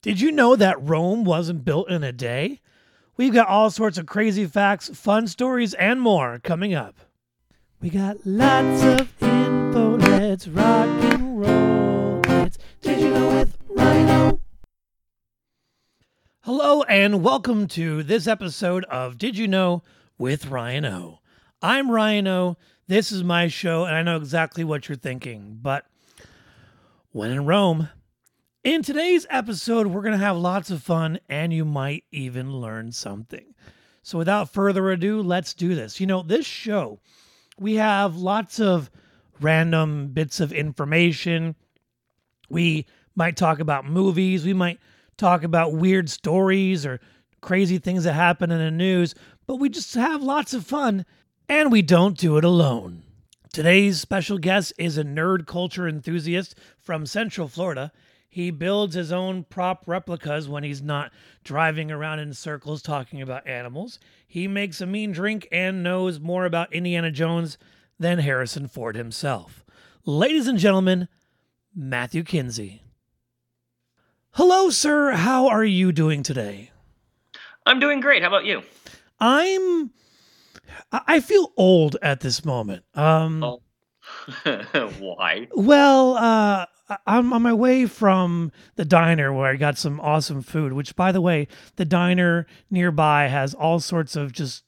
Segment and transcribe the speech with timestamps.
[0.00, 2.60] Did you know that Rome wasn't built in a day?
[3.16, 7.00] We've got all sorts of crazy facts, fun stories, and more coming up.
[7.80, 9.96] We got lots of info.
[9.96, 12.20] Let's rock and roll.
[12.44, 14.40] It's Did You Know with Rhino.
[16.42, 19.82] Hello, and welcome to this episode of Did You Know
[20.16, 21.18] with Ryan O.
[21.60, 22.56] I'm Ryan O.
[22.86, 25.86] This is my show, and I know exactly what you're thinking, but
[27.10, 27.88] when in Rome,
[28.64, 32.92] in today's episode, we're going to have lots of fun and you might even learn
[32.92, 33.54] something.
[34.02, 36.00] So, without further ado, let's do this.
[36.00, 37.00] You know, this show,
[37.58, 38.90] we have lots of
[39.40, 41.54] random bits of information.
[42.48, 44.78] We might talk about movies, we might
[45.16, 47.00] talk about weird stories or
[47.40, 49.14] crazy things that happen in the news,
[49.46, 51.04] but we just have lots of fun
[51.48, 53.02] and we don't do it alone.
[53.52, 57.92] Today's special guest is a nerd culture enthusiast from Central Florida.
[58.28, 61.12] He builds his own prop replicas when he's not
[61.44, 63.98] driving around in circles talking about animals.
[64.26, 67.56] He makes a mean drink and knows more about Indiana Jones
[67.98, 69.64] than Harrison Ford himself.
[70.04, 71.08] Ladies and gentlemen,
[71.74, 72.82] Matthew Kinsey.
[74.32, 75.12] Hello, sir.
[75.12, 76.70] How are you doing today?
[77.64, 78.22] I'm doing great.
[78.22, 78.62] How about you?
[79.18, 79.90] I'm.
[80.92, 82.84] I feel old at this moment.
[82.94, 83.62] Um, oh.
[84.98, 85.48] Why?
[85.52, 86.66] Well, uh,
[87.06, 91.12] I'm on my way from the diner where I got some awesome food, which, by
[91.12, 94.64] the way, the diner nearby has all sorts of just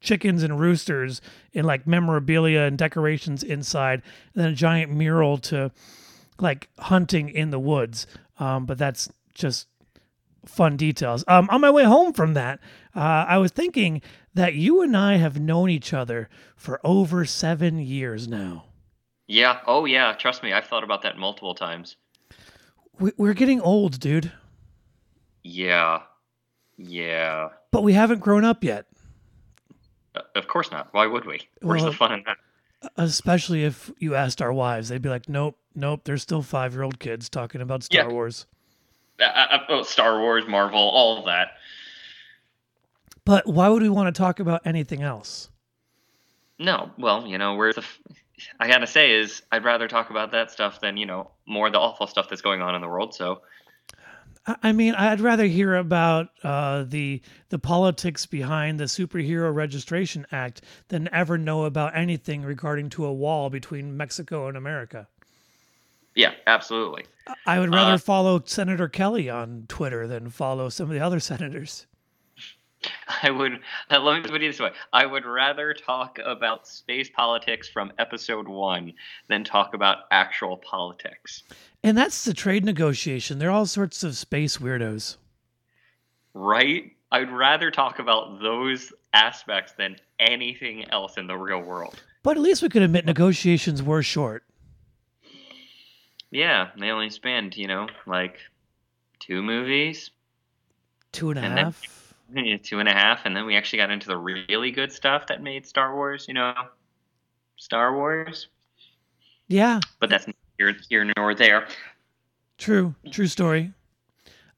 [0.00, 1.20] chickens and roosters
[1.54, 4.02] and like memorabilia and decorations inside,
[4.34, 5.70] and then a giant mural to
[6.38, 8.06] like hunting in the woods.
[8.38, 9.68] Um, but that's just
[10.46, 11.24] fun details.
[11.28, 12.60] Um, on my way home from that,
[12.94, 14.02] uh, I was thinking
[14.34, 18.66] that you and I have known each other for over seven years now.
[19.26, 19.60] Yeah.
[19.66, 20.12] Oh, yeah.
[20.12, 21.96] Trust me, I've thought about that multiple times.
[22.98, 24.30] We're getting old, dude.
[25.42, 26.02] Yeah.
[26.76, 27.48] Yeah.
[27.70, 28.86] But we haven't grown up yet.
[30.14, 30.88] Uh, of course not.
[30.92, 31.40] Why would we?
[31.60, 32.36] Where's well, the fun in that?
[32.96, 36.02] Especially if you asked our wives, they'd be like, "Nope, nope.
[36.04, 38.12] They're still five-year-old kids talking about Star yeah.
[38.12, 38.46] Wars."
[39.18, 41.52] Uh, uh, oh, Star Wars, Marvel, all of that.
[43.24, 45.50] But why would we want to talk about anything else?
[46.58, 47.84] No, well, you know, we're the
[48.58, 51.78] I gotta say is I'd rather talk about that stuff than you know more the
[51.78, 53.14] awful stuff that's going on in the world.
[53.14, 53.42] So,
[54.62, 60.62] I mean, I'd rather hear about uh, the the politics behind the Superhero Registration Act
[60.88, 65.08] than ever know about anything regarding to a wall between Mexico and America.
[66.14, 67.06] Yeah, absolutely.
[67.46, 71.20] I would rather uh, follow Senator Kelly on Twitter than follow some of the other
[71.20, 71.86] senators.
[73.22, 77.68] I would let me put it this way: I would rather talk about space politics
[77.68, 78.92] from episode one
[79.28, 81.42] than talk about actual politics.
[81.82, 83.38] And that's the trade negotiation.
[83.38, 85.16] There are all sorts of space weirdos.
[86.32, 86.92] Right?
[87.12, 92.02] I'd rather talk about those aspects than anything else in the real world.
[92.24, 94.44] But at least we could admit negotiations were short.
[96.30, 98.38] Yeah, they only spanned, you know, like
[99.20, 100.10] two movies.
[101.12, 101.80] Two and a and half.
[101.80, 101.90] Then,
[102.62, 105.42] two and a half, and then we actually got into the really good stuff that
[105.42, 106.26] made Star Wars.
[106.28, 106.54] You know,
[107.56, 108.48] Star Wars.
[109.48, 110.26] Yeah, but that's
[110.58, 111.68] here here nor there.
[112.58, 113.72] True, true story.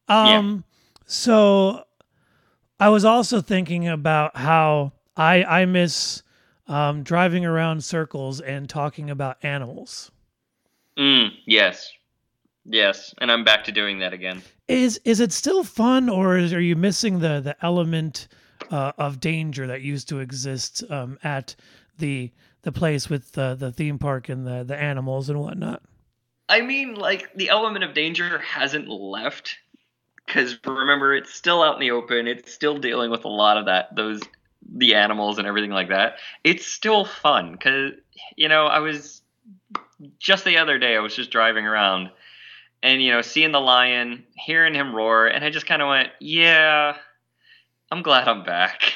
[0.09, 1.03] Um, yeah.
[1.07, 1.85] so
[2.79, 6.23] I was also thinking about how I I miss
[6.69, 10.11] um, driving around circles and talking about animals.
[10.99, 11.93] Mm, yes,
[12.65, 14.43] yes, and I'm back to doing that again.
[14.69, 18.29] Is is it still fun, or is, are you missing the the element
[18.71, 21.55] uh, of danger that used to exist um, at
[21.99, 22.33] the
[22.63, 25.83] the place with the the theme park and the the animals and whatnot?
[26.49, 29.57] I mean, like the element of danger hasn't left
[30.27, 32.27] because remember, it's still out in the open.
[32.27, 34.21] It's still dealing with a lot of that those
[34.69, 36.17] the animals and everything like that.
[36.43, 37.93] It's still fun because
[38.35, 39.23] you know I was
[40.19, 42.11] just the other day I was just driving around
[42.83, 46.09] and you know seeing the lion hearing him roar and i just kind of went
[46.21, 46.97] yeah
[47.91, 48.93] i'm glad i'm back.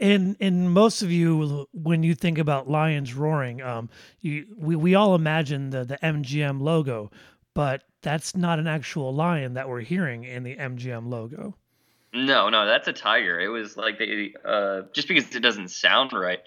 [0.00, 3.90] And and most of you when you think about lions roaring um
[4.22, 7.10] you we, we all imagine the the mgm logo
[7.52, 11.54] but that's not an actual lion that we're hearing in the mgm logo.
[12.14, 13.38] No no that's a tiger.
[13.38, 16.40] It was like they uh just because it doesn't sound right.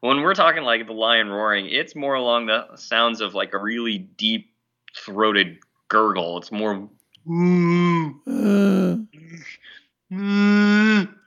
[0.00, 3.58] When we're talking like the lion roaring it's more along the sounds of like a
[3.58, 4.52] really deep
[4.96, 5.58] throated
[5.90, 6.38] gurgle.
[6.38, 6.88] It's more
[7.28, 8.14] mm.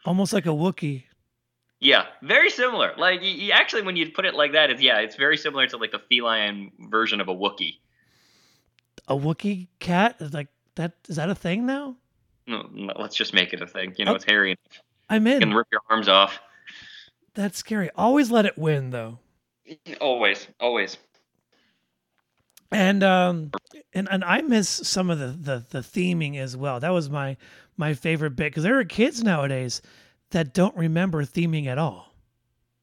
[0.06, 1.04] almost like a Wookie.
[1.80, 2.94] Yeah, very similar.
[2.98, 5.68] Like you, you actually, when you put it like that, it's yeah, it's very similar
[5.68, 7.76] to like the feline version of a Wookie.
[9.08, 11.98] A Wookie cat is like That is that a thing now?
[12.48, 13.94] No, no, let's just make it a thing.
[13.98, 14.58] You know, it's hairy.
[15.10, 16.40] I'm You can rip your arms off.
[17.36, 17.90] That's scary.
[17.96, 19.20] Always let it win though.
[20.02, 20.98] Always, always.
[22.74, 23.52] And um
[23.94, 26.80] and and I miss some of the the, the theming as well.
[26.80, 27.38] That was my
[27.78, 29.82] my favorite bit because there are kids nowadays
[30.32, 32.14] that don't remember theming at all.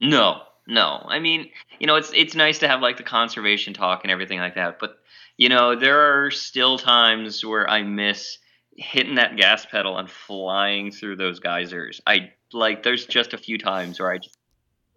[0.00, 1.04] No, no.
[1.06, 4.38] I mean, you know, it's it's nice to have like the conservation talk and everything
[4.38, 4.96] like that, but
[5.36, 8.38] you know, there are still times where I miss
[8.76, 12.00] hitting that gas pedal and flying through those geysers.
[12.06, 14.36] I like there's just a few times where I just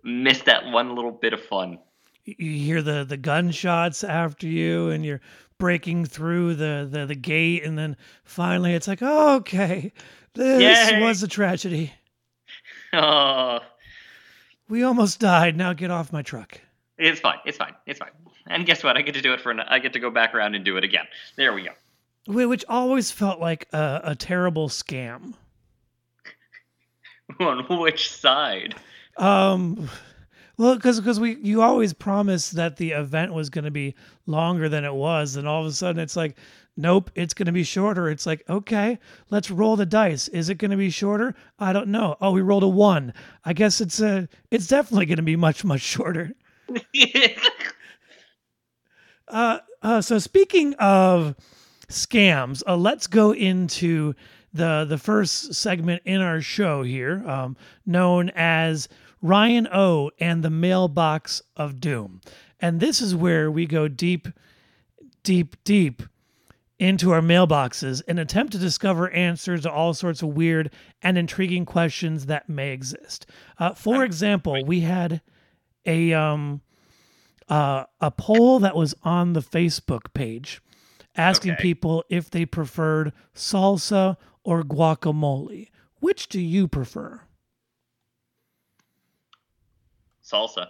[0.04, 1.80] miss that one little bit of fun.
[2.26, 5.22] You hear the the gunshots after you, and you're
[5.58, 9.92] breaking through the the, the gate, and then finally it's like, oh, okay,
[10.34, 11.02] this Yay.
[11.02, 11.94] was a tragedy.
[12.94, 13.60] Oh,
[14.70, 15.58] We almost died.
[15.58, 16.62] Now get off my truck.
[16.98, 17.40] it's fine.
[17.46, 17.74] It's fine.
[17.86, 18.12] It's fine.
[18.48, 18.98] And guess what?
[18.98, 20.78] I get to do it for an, I get to go back around and do
[20.78, 21.06] it again.
[21.36, 21.72] There we go.
[22.28, 25.34] Which always felt like a, a terrible scam.
[27.40, 28.76] On which side?
[29.18, 29.90] Um,
[30.58, 33.96] well, because because we you always promised that the event was going to be
[34.26, 36.38] longer than it was, and all of a sudden it's like,
[36.78, 38.10] nope, it's going to be shorter.
[38.10, 40.28] It's like, okay, let's roll the dice.
[40.28, 41.36] Is it going to be shorter?
[41.58, 42.16] I don't know.
[42.22, 43.14] Oh, we rolled a one.
[43.44, 46.32] I guess it's a it's definitely going to be much much shorter.
[49.26, 51.36] Uh, uh, so speaking of
[51.88, 54.14] scams, uh, let's go into
[54.54, 58.88] the the first segment in our show here, um, known as
[59.24, 62.20] Ryan O and the Mailbox of Doom,
[62.60, 64.28] and this is where we go deep,
[65.24, 66.04] deep, deep
[66.78, 70.70] into our mailboxes and attempt to discover answers to all sorts of weird
[71.02, 73.26] and intriguing questions that may exist.
[73.58, 75.22] Uh, for example, we had
[75.86, 76.60] a um,
[77.48, 80.62] uh, a poll that was on the Facebook page
[81.16, 81.62] asking Okay.
[81.62, 85.70] people if they preferred salsa or guacamole.
[86.02, 87.22] Which do you prefer?
[90.24, 90.68] Salsa.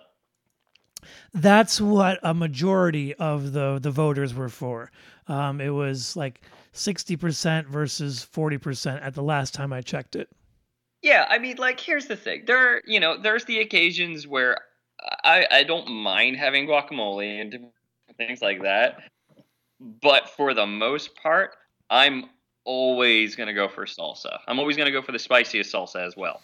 [1.33, 4.91] That's what a majority of the the voters were for.
[5.27, 6.41] Um, it was like
[6.71, 10.29] sixty percent versus forty percent at the last time I checked it.
[11.01, 12.44] Yeah, I mean, like, here's the thing.
[12.47, 14.57] There, you know, there's the occasions where
[15.25, 17.69] I, I don't mind having guacamole and
[18.17, 19.01] things like that.
[19.81, 21.57] But for the most part,
[21.89, 22.29] I'm
[22.63, 24.39] always going to go for salsa.
[24.47, 26.41] I'm always going to go for the spiciest salsa as well.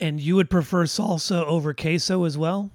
[0.00, 2.70] And you would prefer salsa over queso as well?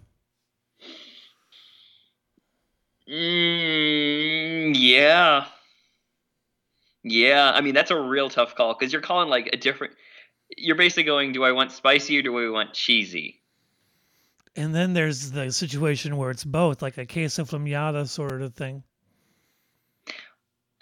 [3.10, 5.46] Mm, yeah.
[7.04, 9.94] Yeah, I mean, that's a real tough call because you're calling like a different.
[10.58, 13.42] You're basically going, do I want spicy or do I want cheesy?
[14.56, 18.84] And then there's the situation where it's both, like a queso flameado sort of thing.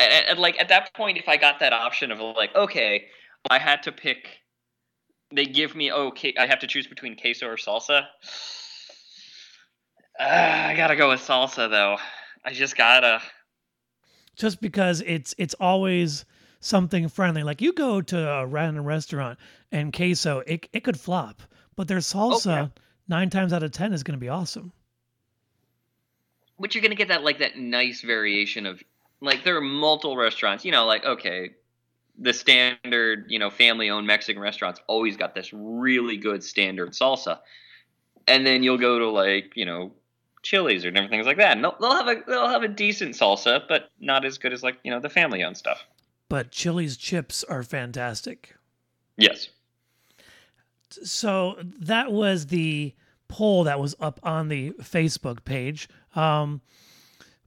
[0.01, 3.05] and, and like at that point if i got that option of like okay
[3.49, 4.40] i had to pick
[5.31, 8.05] they give me okay i have to choose between queso or salsa
[10.19, 11.97] uh, i gotta go with salsa though
[12.45, 13.21] i just gotta
[14.35, 16.25] just because it's it's always
[16.61, 17.43] something friendly.
[17.43, 19.37] Like you go to a random restaurant
[19.71, 21.41] and queso, it it could flop,
[21.75, 22.67] but their salsa yeah.
[23.07, 24.71] nine times out of ten is to be awesome.
[26.59, 28.81] but you're gonna get that like that nice variation of
[29.19, 31.51] like there are multiple restaurants you know like okay
[32.21, 37.39] the standard you know family owned mexican restaurants always got this really good standard salsa
[38.27, 39.91] and then you'll go to like you know
[40.43, 43.15] chili's or different things like that and they'll, they'll have a they'll have a decent
[43.15, 45.85] salsa but not as good as like you know the family owned stuff
[46.29, 48.55] But Chili's chips are fantastic.
[49.17, 49.49] yes
[50.89, 52.93] So that was the
[53.27, 55.87] poll that was up on the Facebook page.
[56.15, 56.61] Um,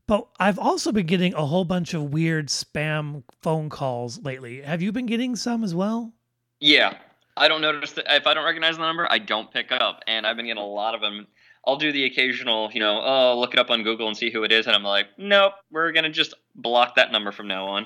[0.07, 4.63] but I've also been getting a whole bunch of weird spam phone calls lately.
[4.63, 6.13] Have you been getting some as well?
[6.61, 6.95] yeah
[7.37, 10.25] i don't notice that if i don't recognize the number i don't pick up and
[10.25, 11.27] i've been getting a lot of them
[11.67, 14.45] i'll do the occasional you know oh look it up on google and see who
[14.45, 17.85] it is and i'm like nope we're gonna just block that number from now on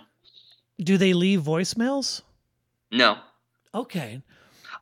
[0.84, 2.20] Do they leave voicemails?
[2.92, 3.16] no
[3.74, 4.22] Okay.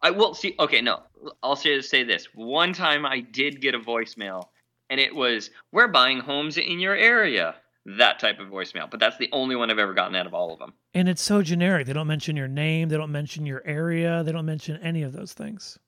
[0.02, 0.54] I will see.
[0.58, 1.02] Okay, no,
[1.42, 2.28] I'll say say this.
[2.34, 4.48] One time I did get a voicemail,
[4.90, 7.56] and it was, "We're buying homes in your area."
[7.88, 10.52] That type of voicemail, but that's the only one I've ever gotten out of all
[10.52, 10.72] of them.
[10.92, 11.86] And it's so generic.
[11.86, 15.12] They don't mention your name, they don't mention your area, they don't mention any of
[15.12, 15.78] those things.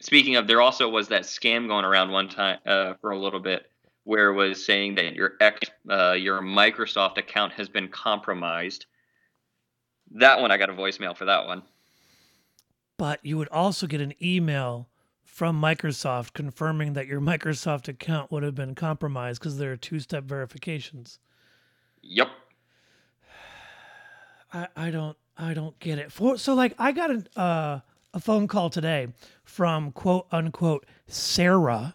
[0.00, 3.38] Speaking of, there also was that scam going around one time uh, for a little
[3.38, 3.70] bit,
[4.02, 8.86] where it was saying that your ex, uh, your Microsoft account has been compromised.
[10.10, 11.62] That one, I got a voicemail for that one.
[12.98, 14.88] But you would also get an email
[15.32, 19.98] from Microsoft confirming that your Microsoft account would have been compromised because there are two
[19.98, 21.18] step verifications.
[22.02, 22.28] Yep.
[24.52, 26.12] I, I don't I don't get it.
[26.12, 27.80] For so like I got a uh,
[28.12, 29.08] a phone call today
[29.42, 31.94] from quote unquote Sarah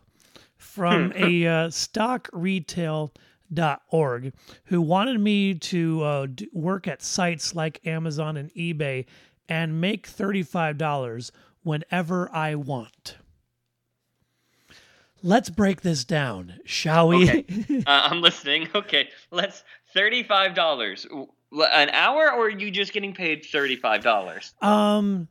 [0.57, 3.13] from a uh, stock retail
[3.53, 4.33] dot org
[4.65, 9.05] who wanted me to uh, d- work at sites like Amazon and eBay
[9.47, 13.17] and make $35 whenever I want.
[15.27, 17.29] Let's break this down, shall we?
[17.29, 17.45] Okay.
[17.85, 18.69] Uh, I'm listening.
[18.73, 21.05] Okay, let's thirty-five dollars
[21.51, 24.53] an hour, or are you just getting paid thirty-five dollars?
[24.61, 25.27] um,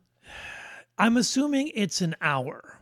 [0.99, 2.79] I'm assuming it's an hour,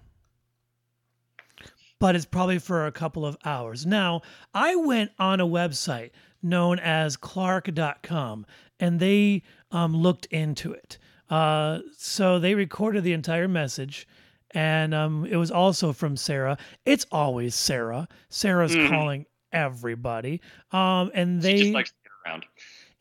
[2.00, 3.86] but it's probably for a couple of hours.
[3.86, 4.22] Now,
[4.54, 6.12] I went on a website
[6.44, 8.46] known as Clark.com,
[8.78, 10.98] and they um, looked into it.
[11.30, 14.06] Uh, so they recorded the entire message
[14.52, 16.58] and um, it was also from Sarah.
[16.86, 18.08] It's always Sarah.
[18.30, 18.90] Sarah's Mhm.
[18.90, 22.46] calling everybody, um, and She they just likes to get around.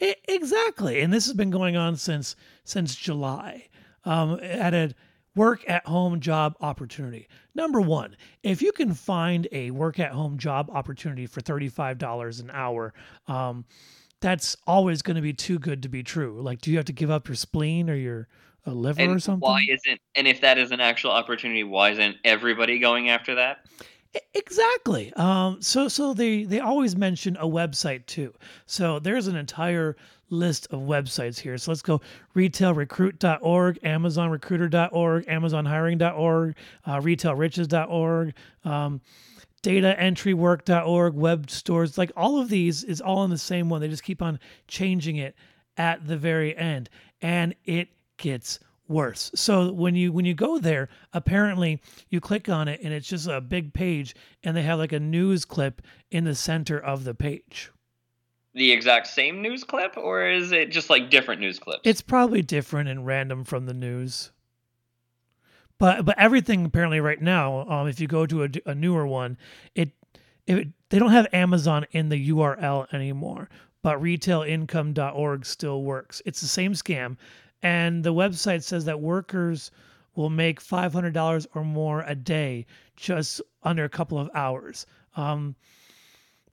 [0.00, 3.68] I- exactly, and this has been going on since since July.
[4.04, 4.94] Um, at a
[5.34, 7.26] work at home job opportunity.
[7.54, 11.96] Number one, if you can find a work at home job opportunity for thirty five
[11.98, 12.92] dollars an hour,
[13.28, 13.64] um,
[14.20, 16.40] that's always going to be too good to be true.
[16.42, 18.28] Like, do you have to give up your spleen or your
[18.66, 19.40] uh, liver or something?
[19.40, 20.00] why isn't?
[20.14, 23.66] And if that is an actual opportunity, why isn't everybody going after that?
[24.34, 25.12] Exactly.
[25.14, 28.32] Um, so so they they always mention a website too.
[28.66, 29.96] So there's an entire
[30.30, 31.58] list of websites here.
[31.58, 32.00] So let's go
[32.36, 36.56] retailrecruit.org, amazonrecruiter.org, amazonhiring.org,
[36.86, 39.00] uh, retailriches.org, um,
[39.62, 41.98] dataentrywork.org, web stores.
[41.98, 43.80] Like all of these is all in the same one.
[43.80, 45.34] They just keep on changing it
[45.76, 46.88] at the very end,
[47.20, 49.30] and it gets worse.
[49.34, 51.80] So when you when you go there, apparently
[52.10, 55.00] you click on it and it's just a big page and they have like a
[55.00, 57.70] news clip in the center of the page.
[58.54, 61.80] The exact same news clip, or is it just like different news clips?
[61.82, 64.30] It's probably different and random from the news.
[65.78, 69.36] But but everything apparently right now, um, if you go to a newer one,
[69.74, 69.90] it,
[70.46, 73.48] it they don't have Amazon in the URL anymore,
[73.82, 76.22] but retailincome.org still works.
[76.24, 77.16] It's the same scam,
[77.64, 79.72] and the website says that workers
[80.14, 82.66] will make five hundred dollars or more a day
[82.96, 84.86] just under a couple of hours.
[85.16, 85.56] Um,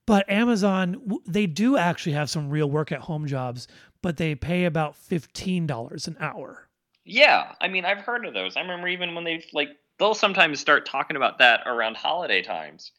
[0.08, 3.68] but Amazon, they do actually have some real work at home jobs,
[4.02, 6.70] but they pay about fifteen dollars an hour.
[7.06, 8.58] yeah, I mean, I've heard of those.
[8.58, 12.92] I remember even when they like they'll sometimes start talking about that around holiday times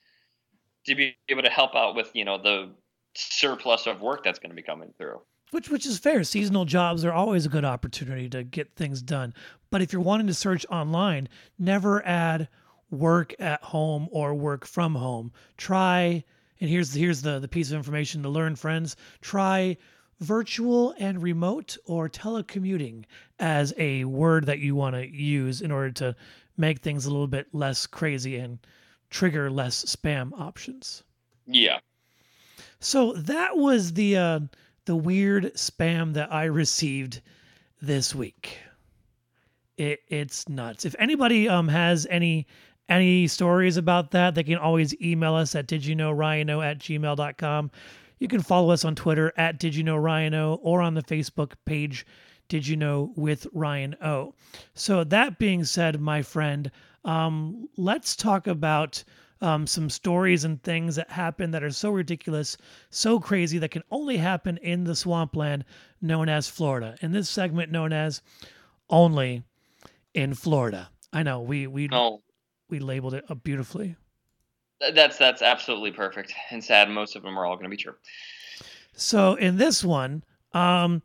[0.87, 2.71] to be able to help out with you know the
[3.15, 5.21] surplus of work that's going to be coming through.
[5.53, 6.25] Which which is fair.
[6.25, 9.35] Seasonal jobs are always a good opportunity to get things done.
[9.71, 11.29] But if you're wanting to search online,
[11.59, 12.49] never add
[12.91, 15.31] work at home or work from home.
[15.59, 16.25] Try
[16.59, 18.97] and here's here's the the piece of information to learn, friends.
[19.21, 19.77] Try
[20.21, 23.05] virtual and remote or telecommuting
[23.39, 26.17] as a word that you want to use in order to
[26.57, 28.59] make things a little bit less crazy and
[29.11, 31.03] trigger less spam options.
[31.47, 31.81] Yeah.
[32.81, 34.41] So that was the uh,
[34.85, 37.21] the weird spam that I received
[37.81, 38.59] this week.
[39.77, 40.85] It it's nuts.
[40.85, 42.47] If anybody um has any
[42.89, 45.95] any stories about that, they can always email us at did you
[46.61, 47.71] at gmail.com.
[48.19, 51.53] You can follow us on Twitter at did you know Ryano or on the Facebook
[51.65, 52.07] page
[52.49, 54.35] did you know with Ryan O.
[54.75, 56.71] So that being said, my friend,
[57.05, 59.03] um, let's talk about
[59.43, 62.57] um, some stories and things that happen that are so ridiculous,
[62.91, 65.65] so crazy that can only happen in the swampland
[66.01, 66.97] known as Florida.
[67.03, 68.23] In this segment known as
[68.89, 69.43] only
[70.15, 70.89] in Florida.
[71.13, 72.23] I know we we No,
[72.71, 73.97] we labeled it up beautifully.
[74.95, 76.89] that's that's absolutely perfect and sad.
[76.89, 77.95] Most of them are all going to be true.
[78.95, 80.23] So in this one,
[80.53, 81.03] um,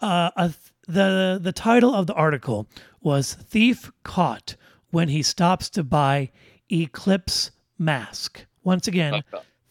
[0.00, 0.54] uh, th-
[0.86, 2.68] the the title of the article
[3.00, 4.56] was "Thief Caught
[4.90, 6.30] When He Stops to Buy
[6.70, 9.24] Eclipse Mask." Once again,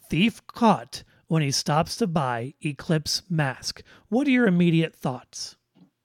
[0.09, 3.83] thief caught when he stops to buy Eclipse Mask.
[4.09, 5.55] What are your immediate thoughts?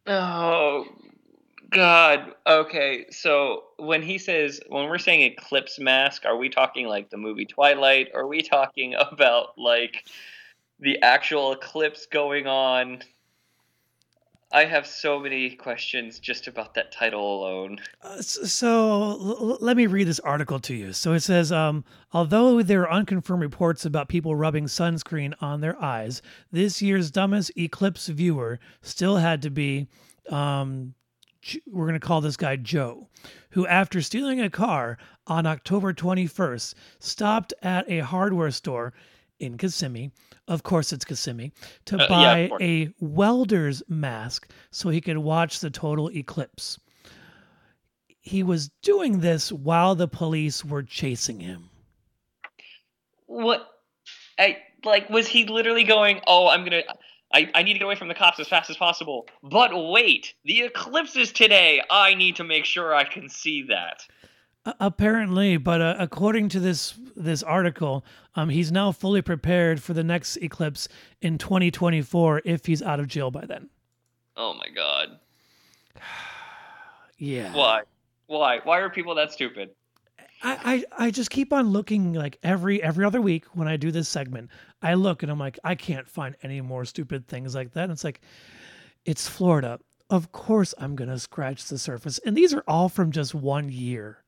[0.07, 0.87] Oh
[1.71, 2.35] God.
[2.47, 7.17] Okay, so when he says when we're saying eclipse mask, are we talking like the
[7.17, 8.11] movie Twilight?
[8.15, 10.05] Or are we talking about like
[10.79, 13.03] the actual eclipse going on?
[14.55, 17.81] I have so many questions just about that title alone.
[18.01, 20.93] Uh, so l- let me read this article to you.
[20.93, 25.77] So it says, um, although there are unconfirmed reports about people rubbing sunscreen on their
[25.83, 29.89] eyes, this year's dumbest eclipse viewer still had to be,
[30.31, 30.95] um,
[31.67, 33.09] we're going to call this guy Joe,
[33.51, 38.95] who, after stealing a car on October 21st, stopped at a hardware store
[39.41, 40.13] in Kissimmee,
[40.49, 41.53] of course it's Kissimmee,
[41.87, 42.63] to Uh, buy course.
[42.63, 46.79] a welder's mask so he could watch the total eclipse.
[48.21, 51.69] He was doing this while the police were chasing him.
[53.27, 53.69] What?
[54.39, 55.09] I like.
[55.11, 56.21] Was he literally going?
[56.27, 56.83] Oh, I'm gonna.
[57.33, 59.27] I, I need to get away from the cops as fast as possible.
[59.43, 61.83] But wait, the eclipse is today.
[61.91, 64.07] I need to make sure I can see that.
[64.67, 68.05] Apparently, but uh, according to this this article,
[68.35, 70.89] um, he's now fully prepared for the next eclipse
[71.21, 73.69] in 2024 if he's out of jail by then.
[74.37, 75.19] Oh my god.
[77.17, 77.55] Yeah.
[77.55, 77.83] Why?
[78.27, 78.59] Why?
[78.65, 79.71] Why are people that stupid?
[80.43, 83.93] I, I I just keep on looking like every every other week when I do
[83.93, 84.51] this segment,
[84.83, 87.85] I look and I'm like, I can't find any more stupid things like that.
[87.85, 88.21] And it's like,
[89.05, 89.79] it's Florida.
[90.11, 92.19] Of course I'm gonna scratch the surface.
[92.27, 94.24] And these are all from just one year.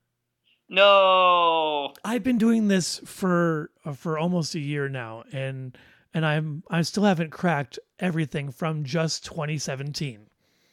[0.68, 1.94] No.
[2.04, 5.76] I've been doing this for uh, for almost a year now, and
[6.12, 10.26] and I'm I still haven't cracked everything from just 2017.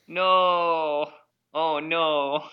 [0.08, 1.12] No.
[1.54, 2.46] Oh no.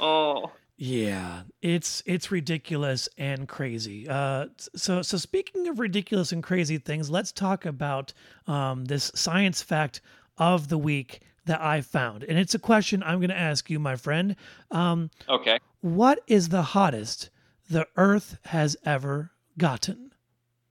[0.00, 0.52] Oh.
[0.76, 4.08] Yeah, it's it's ridiculous and crazy.
[4.08, 8.12] Uh, so so speaking of ridiculous and crazy things, let's talk about
[8.48, 10.00] um, this science fact
[10.36, 13.78] of the week that I found, and it's a question I'm going to ask you,
[13.78, 14.36] my friend.
[14.70, 15.58] Um, Okay.
[15.80, 17.30] what is the hottest
[17.70, 20.12] the Earth has ever gotten?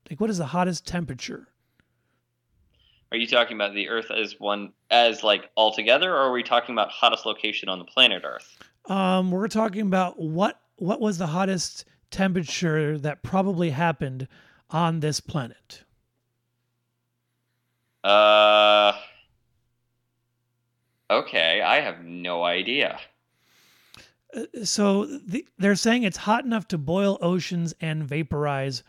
[0.10, 1.48] Like, what is the hottest temperature?
[3.12, 6.74] Are you talking about the Earth as one as like altogether, or are we talking
[6.74, 8.58] about hottest location on the planet Earth?
[8.86, 14.28] Um, we're talking about what what was the hottest temperature that probably happened
[14.72, 15.84] on this planet.
[18.04, 18.94] Uh.
[21.10, 23.00] Okay, I have no idea.
[24.64, 28.84] so the, they're saying it's hot enough to boil oceans and vaporize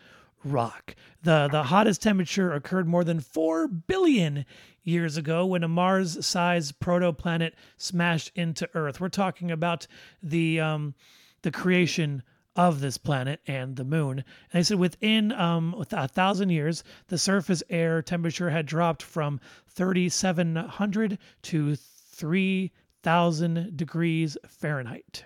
[0.45, 0.95] rock.
[1.23, 4.45] The the hottest temperature occurred more than 4 billion
[4.83, 9.01] years ago when a Mars-sized protoplanet smashed into Earth.
[9.01, 9.87] We're talking about
[10.23, 10.95] the um,
[11.43, 12.23] the creation
[12.57, 14.19] of this planet and the moon.
[14.19, 19.41] And they said within um, a thousand years, the surface air temperature had dropped from
[19.67, 21.77] 3,700 to
[22.15, 25.25] 3,000 degrees Fahrenheit.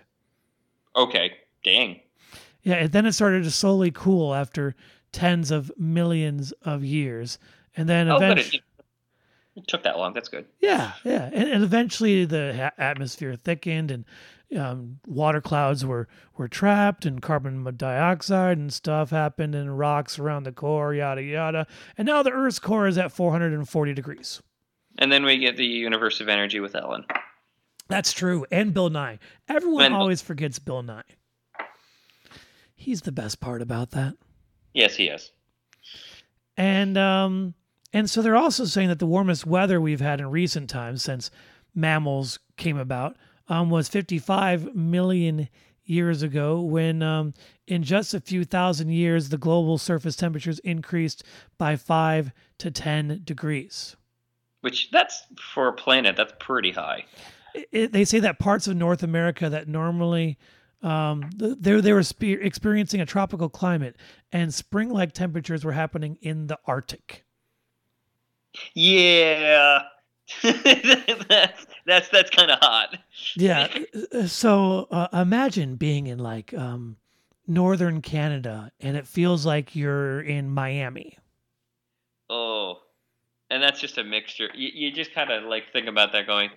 [0.97, 1.33] Okay,
[1.65, 2.01] dang.
[2.63, 4.75] Yeah, and then it started to slowly cool after
[5.13, 7.39] tens of millions of years,
[7.77, 8.85] and then Oh, eventually, It,
[9.61, 10.13] it took that long.
[10.13, 10.47] That's good.
[10.61, 14.05] yeah, yeah, and, and eventually the atmosphere thickened, and
[14.59, 20.43] um, water clouds were were trapped, and carbon dioxide and stuff happened, and rocks around
[20.45, 24.43] the core, yada yada, and now the Earth's core is at 440 degrees.
[24.99, 27.05] And then we get the universe of energy with Ellen.
[27.89, 29.19] That's true, and Bill Nye.
[29.49, 31.03] Everyone And- always forgets Bill Nye.
[32.75, 34.15] He's the best part about that.
[34.75, 35.33] Yes, he is.
[36.57, 37.55] And um
[37.93, 41.31] and so they're also saying that the warmest weather we've had in recent times since
[41.75, 43.17] mammals came about
[43.49, 45.49] um, was 55 million
[45.85, 47.33] years ago when um,
[47.67, 51.25] in just a few thousand years the global surface temperatures increased
[51.57, 53.97] by 5 to 10 degrees.
[54.69, 56.17] Which that's for a planet.
[56.17, 57.05] That's pretty high.
[57.55, 60.37] It- it- they say that parts of North America that normally
[60.83, 63.97] um, th- they they were spe- experiencing a tropical climate
[64.31, 67.25] and spring-like temperatures were happening in the Arctic.
[68.75, 69.83] Yeah.
[70.43, 72.99] that's that's that's kind of hot.
[73.35, 73.69] Yeah.
[74.13, 76.97] uh, So uh, imagine being in like um,
[77.47, 81.17] northern Canada and it feels like you're in Miami.
[82.31, 82.81] Oh,
[83.51, 84.49] and that's just a mixture.
[84.55, 86.51] You, you just kind of like think about that, going,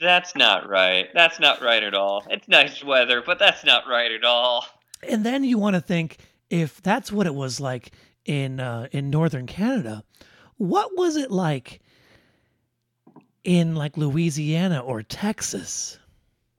[0.00, 1.08] "That's not right.
[1.14, 2.24] That's not right at all.
[2.30, 4.64] It's nice weather, but that's not right at all."
[5.02, 6.18] And then you want to think
[6.50, 7.92] if that's what it was like
[8.24, 10.04] in uh, in northern Canada,
[10.56, 11.80] what was it like
[13.44, 15.98] in like Louisiana or Texas?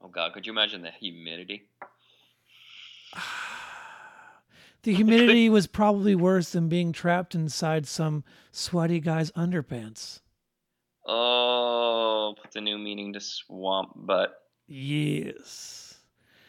[0.00, 1.68] Oh God, could you imagine the humidity?
[4.82, 10.20] The humidity was probably worse than being trapped inside some sweaty guy's underpants.
[11.06, 14.34] Oh, puts a new meaning to swamp butt.
[14.66, 15.94] Yes.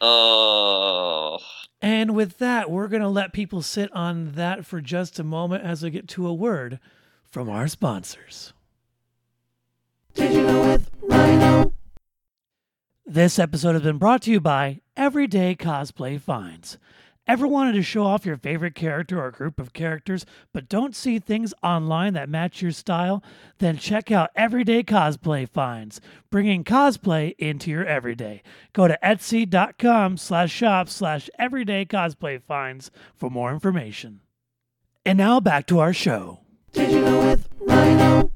[0.00, 1.38] Oh,
[1.80, 5.64] And with that, we're going to let people sit on that for just a moment
[5.64, 6.78] as we get to a word
[7.22, 8.52] from our sponsors.
[10.14, 11.72] Did you know with Rhino?
[13.06, 16.78] This episode has been brought to you by Everyday Cosplay Finds.
[17.26, 21.18] Ever wanted to show off your favorite character or group of characters, but don't see
[21.18, 23.22] things online that match your style?
[23.58, 28.42] Then check out Everyday Cosplay Finds, bringing cosplay into your everyday.
[28.74, 34.20] Go to etsy.com slash shop slash everyday cosplay finds for more information.
[35.06, 36.40] And now back to our show.
[36.72, 38.32] Did you know with Rhino?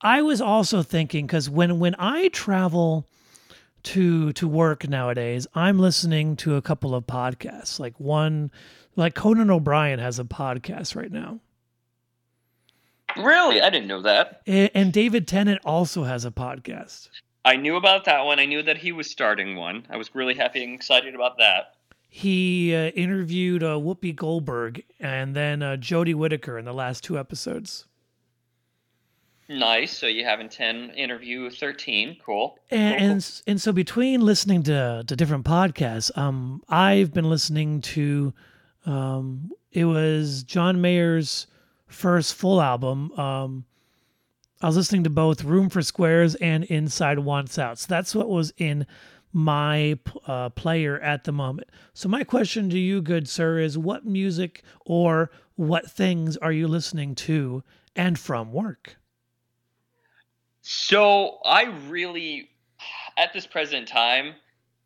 [0.00, 3.06] I was also thinking because when when I travel
[3.84, 7.78] to to work nowadays, I'm listening to a couple of podcasts.
[7.80, 8.50] Like one,
[8.96, 11.40] like Conan O'Brien has a podcast right now.
[13.16, 14.42] Really, I didn't know that.
[14.46, 17.08] A- And David Tennant also has a podcast.
[17.44, 18.38] I knew about that one.
[18.38, 19.86] I knew that he was starting one.
[19.90, 21.74] I was really happy and excited about that.
[22.08, 27.18] He uh, interviewed uh, Whoopi Goldberg and then uh, Jodie Whittaker in the last two
[27.18, 27.86] episodes.
[29.50, 29.98] Nice.
[29.98, 32.16] So you have in ten interview thirteen.
[32.24, 32.56] Cool.
[32.70, 37.80] And, Cool, and and so between listening to to different podcasts, um, I've been listening
[37.80, 38.32] to,
[38.86, 41.48] um, it was John Mayer's
[41.88, 43.10] first full album.
[43.18, 43.64] Um,
[44.62, 47.80] I was listening to both Room for Squares and Inside Wants Out.
[47.80, 48.86] So that's what was in
[49.32, 51.70] my uh, player at the moment.
[51.92, 56.68] So my question to you, good sir, is what music or what things are you
[56.68, 57.64] listening to
[57.96, 58.96] and from work?
[60.72, 62.48] So I really,
[63.16, 64.34] at this present time,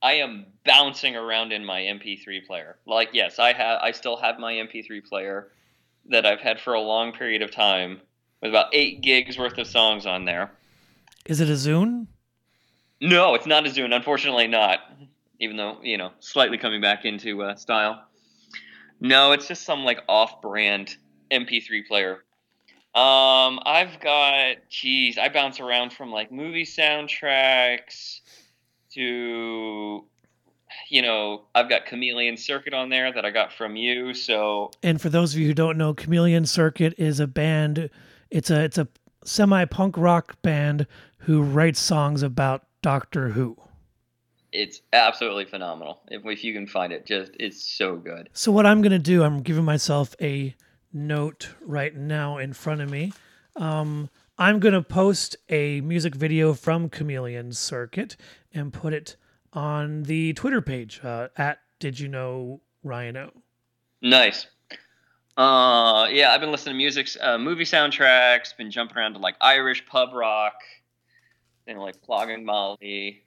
[0.01, 2.79] I am bouncing around in my MP3 player.
[2.87, 3.81] Like, yes, I have.
[3.83, 5.53] I still have my MP3 player
[6.09, 8.01] that I've had for a long period of time,
[8.41, 10.53] with about eight gigs worth of songs on there.
[11.27, 12.07] Is it a Zune?
[13.03, 13.95] No, it's not a Zune.
[13.95, 14.79] Unfortunately, not.
[15.39, 18.07] Even though you know, slightly coming back into uh, style.
[19.01, 20.97] No, it's just some like off-brand
[21.31, 22.25] MP3 player.
[22.95, 28.21] Um, I've got, geez, I bounce around from like movie soundtracks
[28.93, 30.05] to,
[30.89, 34.15] you know, I've got Chameleon Circuit on there that I got from you.
[34.15, 37.91] So And for those of you who don't know, Chameleon Circuit is a band.
[38.31, 38.87] It's a it's a
[39.25, 40.87] semi punk rock band
[41.19, 43.57] who writes songs about Doctor Who.
[44.53, 46.01] it's absolutely phenomenal.
[46.09, 48.29] If, if you can find it, just it's so good.
[48.35, 50.55] So what I'm gonna do, I'm giving myself a
[50.95, 53.13] note right now in front of me.
[53.57, 58.17] Um, I'm gonna post a music video from Chameleon Circuit
[58.53, 59.17] and put it
[59.53, 63.31] on the Twitter page uh, at Did You Know Ryan O.
[64.03, 64.47] Nice.
[65.37, 68.57] Uh, yeah, I've been listening to music, uh, movie soundtracks.
[68.57, 70.55] Been jumping around to like Irish pub rock,
[71.67, 73.25] know, like Flogging Molly.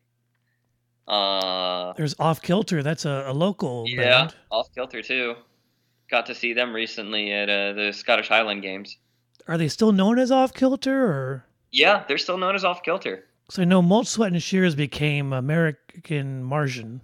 [1.08, 2.84] Uh, There's Off Kilter.
[2.84, 4.36] That's a, a local yeah, band.
[4.52, 5.36] Off Kilter too.
[6.10, 8.98] Got to see them recently at uh, the Scottish Highland Games.
[9.48, 11.46] Are they still known as Off Kilter or?
[11.72, 13.26] Yeah, they're still known as Off Kilter.
[13.50, 17.02] So I know Mulch, Sweat, and Shears became American Martian.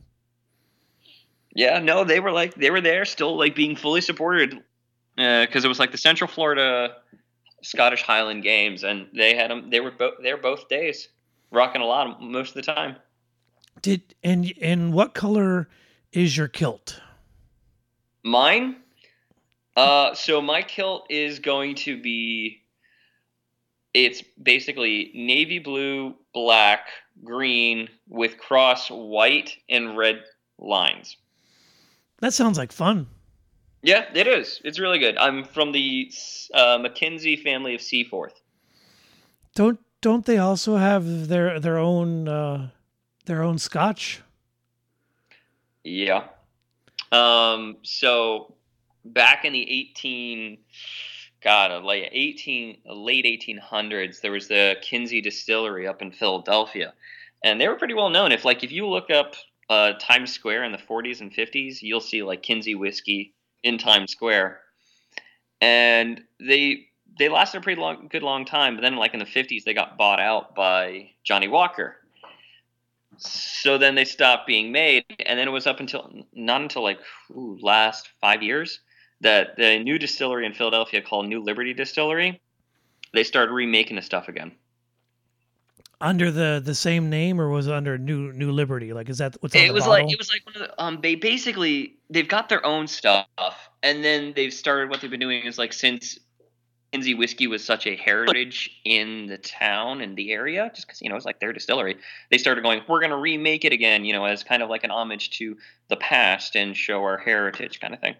[1.55, 4.59] Yeah, no, they were like they were there, still like being fully supported,
[5.15, 6.95] because it was like the Central Florida
[7.61, 9.69] Scottish Highland Games, and they had them.
[9.69, 11.09] They were both there both days,
[11.51, 12.95] rocking a lot most of the time.
[13.81, 15.69] Did and and what color
[16.11, 16.99] is your kilt?
[18.23, 18.77] Mine,
[19.75, 22.62] uh, so my kilt is going to be.
[23.93, 26.88] It's basically navy blue, black,
[27.23, 30.23] green with cross white and red
[30.57, 31.17] lines.
[32.19, 33.07] That sounds like fun.
[33.83, 34.62] Yeah, it is.
[34.63, 35.17] It's really good.
[35.17, 36.09] I'm from the
[36.53, 38.41] uh, Mackenzie family of Seaforth.
[39.55, 42.69] Don't don't they also have their their own uh,
[43.25, 44.21] their own scotch?
[45.83, 46.23] Yeah.
[47.12, 47.77] Um.
[47.83, 48.55] So
[49.05, 50.59] back in the eighteen,
[51.43, 56.93] God, uh, like eighteen, late eighteen hundreds, there was the Kinsey Distillery up in Philadelphia,
[57.43, 58.31] and they were pretty well known.
[58.31, 59.35] If like if you look up
[59.69, 64.11] uh, Times Square in the forties and fifties, you'll see like Kinsey whiskey in Times
[64.11, 64.59] Square,
[65.61, 66.87] and they
[67.17, 68.75] they lasted a pretty long, good long time.
[68.75, 71.97] But then, like in the fifties, they got bought out by Johnnie Walker.
[73.17, 76.99] So then they stopped being made, and then it was up until not until like
[77.31, 78.79] ooh, last five years
[79.23, 82.41] that the new distillery in Philadelphia called New Liberty Distillery,
[83.13, 84.51] they started remaking the stuff again.
[86.01, 88.93] Under the the same name, or was it under New New Liberty?
[88.93, 90.05] Like, is that what's on It the was bottle?
[90.05, 93.27] like it was like one of the um they basically they've got their own stuff,
[93.81, 96.19] and then they've started what they've been doing is like since
[96.91, 101.09] Kinsey whiskey was such a heritage in the town and the area, just because you
[101.09, 101.97] know it's like their distillery,
[102.31, 104.83] they started going, we're going to remake it again, you know, as kind of like
[104.83, 105.57] an homage to
[105.89, 108.15] the past and show our heritage, kind of thing.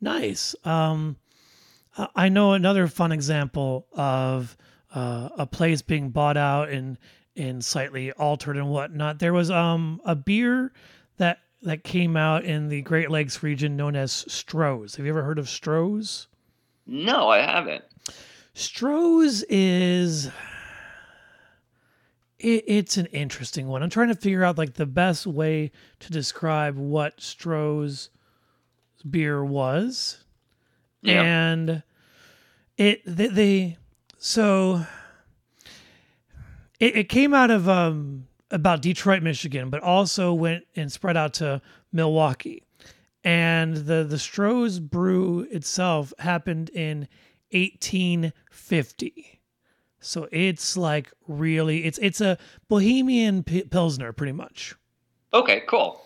[0.00, 0.54] Nice.
[0.64, 1.16] Um,
[2.14, 4.56] I- know another fun example of
[4.94, 6.98] uh, a place being bought out and
[7.36, 9.18] and slightly altered and whatnot.
[9.18, 10.72] There was um a beer
[11.18, 14.94] that that came out in the Great Lakes region known as Stroh's.
[14.96, 16.28] Have you ever heard of Stroh's?
[16.86, 17.84] No, I haven't.
[18.54, 20.30] Stroh's is
[22.38, 23.82] it, it's an interesting one.
[23.82, 28.10] I'm trying to figure out like the best way to describe what Stroh's
[29.02, 30.24] beer was.
[31.02, 31.22] Yeah.
[31.22, 31.82] and
[32.76, 33.76] it they, they
[34.18, 34.84] so
[36.80, 41.34] it, it came out of um about Detroit, Michigan, but also went and spread out
[41.34, 41.60] to
[41.92, 42.64] Milwaukee.
[43.24, 47.08] And the the Stroh's brew itself happened in
[47.52, 49.40] 1850.
[50.00, 54.74] So it's like really it's it's a Bohemian P- Pilsner pretty much.
[55.34, 56.04] Okay, cool.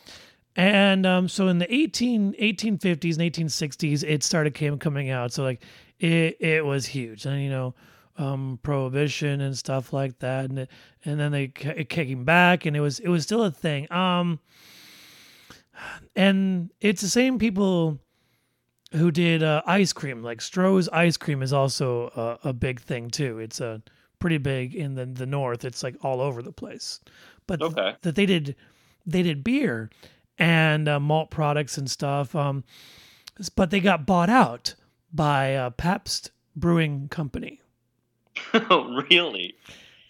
[0.56, 5.32] And um, so in the 18, 1850s and 1860s, it started came coming out.
[5.32, 5.62] So like
[5.98, 7.74] it it was huge, and you know,
[8.18, 10.70] um, prohibition and stuff like that, and it,
[11.04, 13.90] and then they it came back, and it was it was still a thing.
[13.90, 14.40] Um,
[16.14, 17.98] and it's the same people
[18.92, 20.22] who did uh, ice cream.
[20.22, 23.38] Like Stroh's ice cream is also a, a big thing too.
[23.38, 23.78] It's a uh,
[24.18, 25.64] pretty big in the the north.
[25.64, 27.00] It's like all over the place.
[27.46, 28.54] But th- that they did
[29.06, 29.90] they did beer
[30.38, 32.34] and uh, malt products and stuff.
[32.34, 32.64] Um,
[33.56, 34.74] but they got bought out
[35.12, 37.60] by uh, Pabst Brewing Company.
[38.54, 39.54] Oh, really?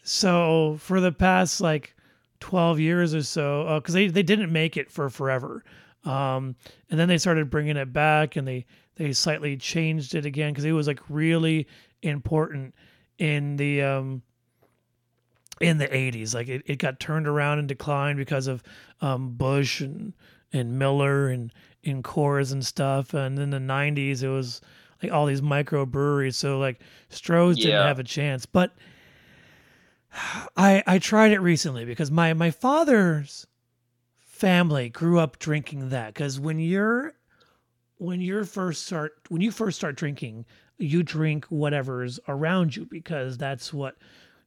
[0.04, 1.94] So for the past like
[2.40, 5.64] 12 years or so, because they, they didn't make it for forever.
[6.04, 6.56] Um,
[6.90, 10.64] and then they started bringing it back and they, they slightly changed it again because
[10.64, 11.66] it was like really
[12.02, 12.74] important
[13.18, 14.22] in the um,
[15.60, 16.34] in the 80s.
[16.34, 18.62] Like it, it got turned around and declined because of
[19.00, 20.12] um, Busch and,
[20.52, 21.52] and Miller and,
[21.84, 23.14] and Coors and stuff.
[23.14, 24.60] And in the 90s, it was
[25.02, 26.36] like all these micro breweries.
[26.36, 28.46] So like Stroh's didn't have a chance.
[28.46, 28.72] But
[30.56, 33.46] I I tried it recently because my my father's
[34.18, 37.14] family grew up drinking that because when you're
[37.98, 40.44] when you're first start when you first start drinking
[40.78, 43.96] you drink whatever's around you because that's what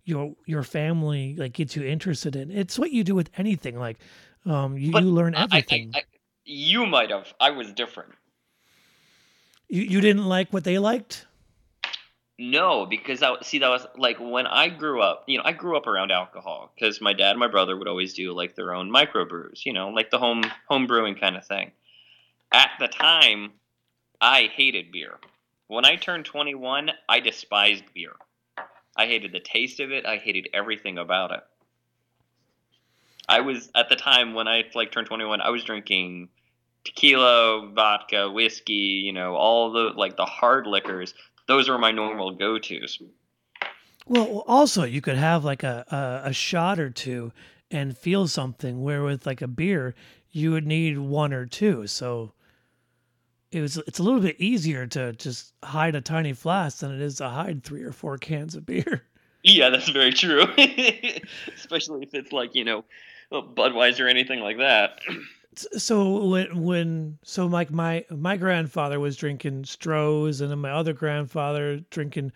[0.06, 3.98] your your family like gets you interested in it's what you do with anything like
[4.46, 6.04] um you, you learn I- I- everything I-
[6.48, 7.34] you might have.
[7.39, 8.12] I was different.
[9.68, 11.26] you, you didn't like what they liked
[12.38, 15.24] No, because I see that was like when I grew up.
[15.26, 18.13] You know, I grew up around alcohol because my dad and my brother would always
[18.13, 19.65] do like their own microbrews.
[19.65, 21.72] You know, like the home home brewing kind of thing.
[22.52, 23.54] At the time,
[24.22, 25.18] I hated beer.
[25.68, 28.13] When I turned 21, I despised beer.
[28.95, 30.05] I hated the taste of it.
[30.05, 31.41] I hated everything about it.
[33.27, 36.29] I was at the time when I like turned 21, I was drinking
[36.84, 41.13] tequila, vodka, whiskey, you know, all the like the hard liquors.
[41.47, 43.01] Those were my normal go-tos.
[44.08, 47.31] Well, also you could have like a, a a shot or two
[47.71, 48.84] and feel something.
[48.84, 49.95] Where with like a beer,
[50.31, 51.88] you would need one or two.
[51.88, 52.34] So
[53.51, 57.01] it was it's a little bit easier to just hide a tiny flask than it
[57.01, 59.03] is to hide three or four cans of beer.
[59.47, 60.41] Yeah, that's very true.
[61.55, 62.84] Especially if it's like, you know,
[63.31, 64.99] Budweiser or anything like that.
[65.77, 70.93] So when when so like my my grandfather was drinking Stroh's and then my other
[70.93, 72.31] grandfather drinking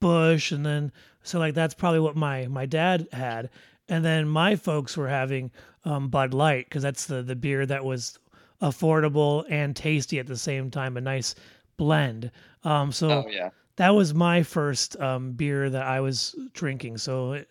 [0.00, 0.90] Busch and then
[1.22, 3.50] so like that's probably what my my dad had
[3.88, 5.50] and then my folks were having
[5.84, 8.18] um, Bud Light because that's the the beer that was
[8.62, 11.34] affordable and tasty at the same time a nice
[11.76, 12.30] blend.
[12.62, 13.50] Um, so Oh yeah.
[13.76, 16.98] that was my first um, beer that I was drinking.
[16.98, 17.42] So,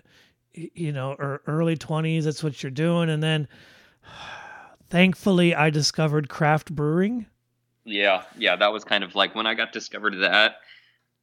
[0.53, 3.09] you know, er, early 20s, that's what you're doing.
[3.09, 3.47] And then
[4.89, 7.25] thankfully, I discovered craft brewing.
[7.85, 10.57] Yeah, yeah, that was kind of like when I got discovered that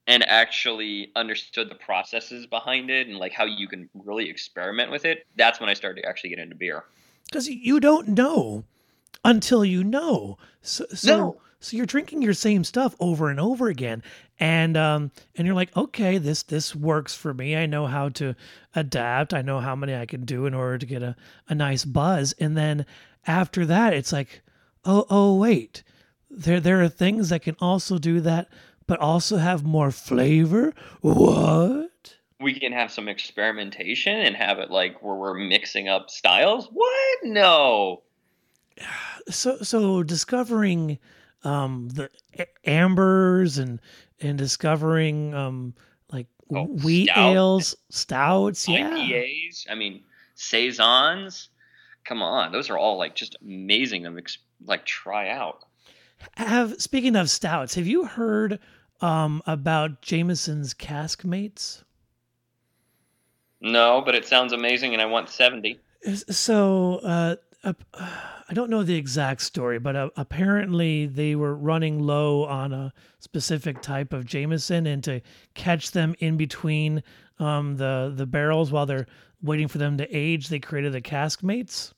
[0.07, 5.05] and actually understood the processes behind it and like how you can really experiment with
[5.05, 5.27] it.
[5.37, 6.85] That's when I started to actually get into beer.
[7.31, 8.65] Because you don't know
[9.25, 10.39] until you know.
[10.63, 11.41] So, so, No.
[11.61, 14.03] so you're drinking your same stuff over and over again,
[14.39, 17.57] and um, and you're like, okay, this this works for me.
[17.57, 18.35] I know how to
[18.75, 19.35] adapt.
[19.35, 21.17] I know how many I can do in order to get a,
[21.49, 22.33] a nice buzz.
[22.39, 22.87] And then
[23.27, 24.43] after that, it's like,
[24.85, 25.83] oh oh wait,
[26.31, 28.49] there there are things that can also do that,
[28.87, 30.73] but also have more flavor.
[31.03, 32.17] What?
[32.41, 36.69] We can have some experimentation and have it like where we're mixing up styles.
[36.73, 37.19] What?
[37.23, 38.03] No.
[39.29, 40.99] So so discovering
[41.45, 42.11] um the
[42.65, 43.81] ambers and
[44.21, 45.75] and discovering um
[46.13, 47.19] like Oh, wheat stout.
[47.19, 50.03] ales stouts yeah IPAs, I mean,
[50.35, 51.49] saisons.
[52.05, 55.65] Come on, those are all like just amazing to mix, like try out.
[56.37, 58.59] have speaking of stouts have you heard
[59.01, 61.85] um about jameson's cask mates
[63.61, 65.79] No, but it sounds amazing, and I want seventy.
[66.31, 72.01] so uh ap- I don't know the exact story, but uh, apparently they were running
[72.01, 75.21] low on a specific type of Jameson, and to
[75.55, 77.03] catch them in between
[77.39, 79.07] um, the the barrels while they're
[79.43, 81.95] waiting for them to age, they created the cask mates,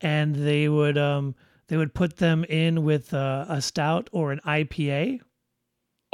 [0.00, 1.34] and they would um,
[1.68, 5.20] they would put them in with uh, a stout or an IPA,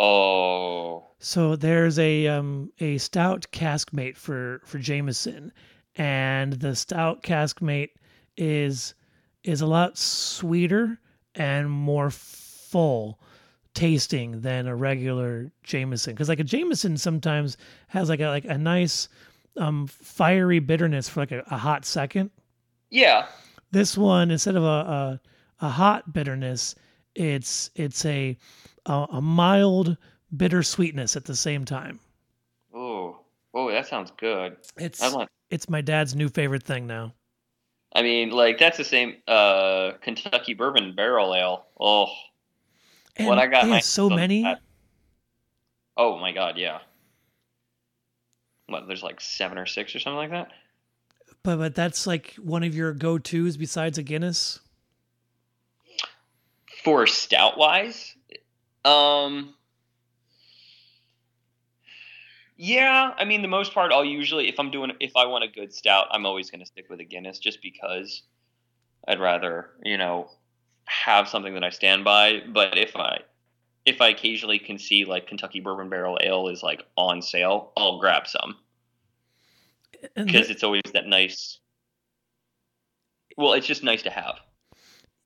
[0.03, 1.11] Oh.
[1.19, 5.53] So there's a um a stout cask mate for for Jameson,
[5.95, 7.90] and the stout cask mate
[8.37, 8.95] is
[9.45, 10.99] is a lot sweeter
[11.35, 13.21] and more full
[13.75, 16.14] tasting than a regular Jameson.
[16.14, 17.57] Because like a Jameson sometimes
[17.88, 19.09] has like a like a nice
[19.57, 22.31] um fiery bitterness for like a, a hot second.
[22.90, 23.27] Yeah.
[23.71, 25.21] This one instead of a a,
[25.61, 26.75] a hot bitterness,
[27.14, 28.37] it's it's a,
[28.87, 29.97] a a mild
[30.37, 32.01] bitter sweetness at the same time.
[32.75, 33.19] Oh.
[33.53, 34.57] Oh, that sounds good.
[34.77, 35.03] It's
[35.51, 37.14] it's my dad's new favorite thing now.
[37.92, 41.66] I mean, like that's the same uh Kentucky bourbon barrel ale.
[41.79, 42.07] Oh.
[43.16, 44.42] And What I got they my so many.
[44.42, 44.61] that.
[45.96, 46.79] Oh my god, yeah.
[48.66, 48.87] What?
[48.87, 50.53] There's like seven or six or something like that.
[51.42, 54.61] But but that's like one of your go tos besides a Guinness.
[56.85, 58.14] For stout wise,
[58.87, 59.55] um,
[62.61, 63.14] yeah.
[63.16, 65.73] I mean, the most part, I'll usually if I'm doing if I want a good
[65.73, 68.23] stout, I'm always going to stick with a Guinness just because
[69.09, 70.29] I'd rather you know
[70.85, 72.42] have something that I stand by.
[72.46, 73.20] But if I
[73.87, 77.99] if I occasionally can see like Kentucky Bourbon Barrel Ale is like on sale, I'll
[77.99, 78.57] grab some
[80.14, 81.61] because it's always that nice.
[83.38, 84.38] Well, it's just nice to have.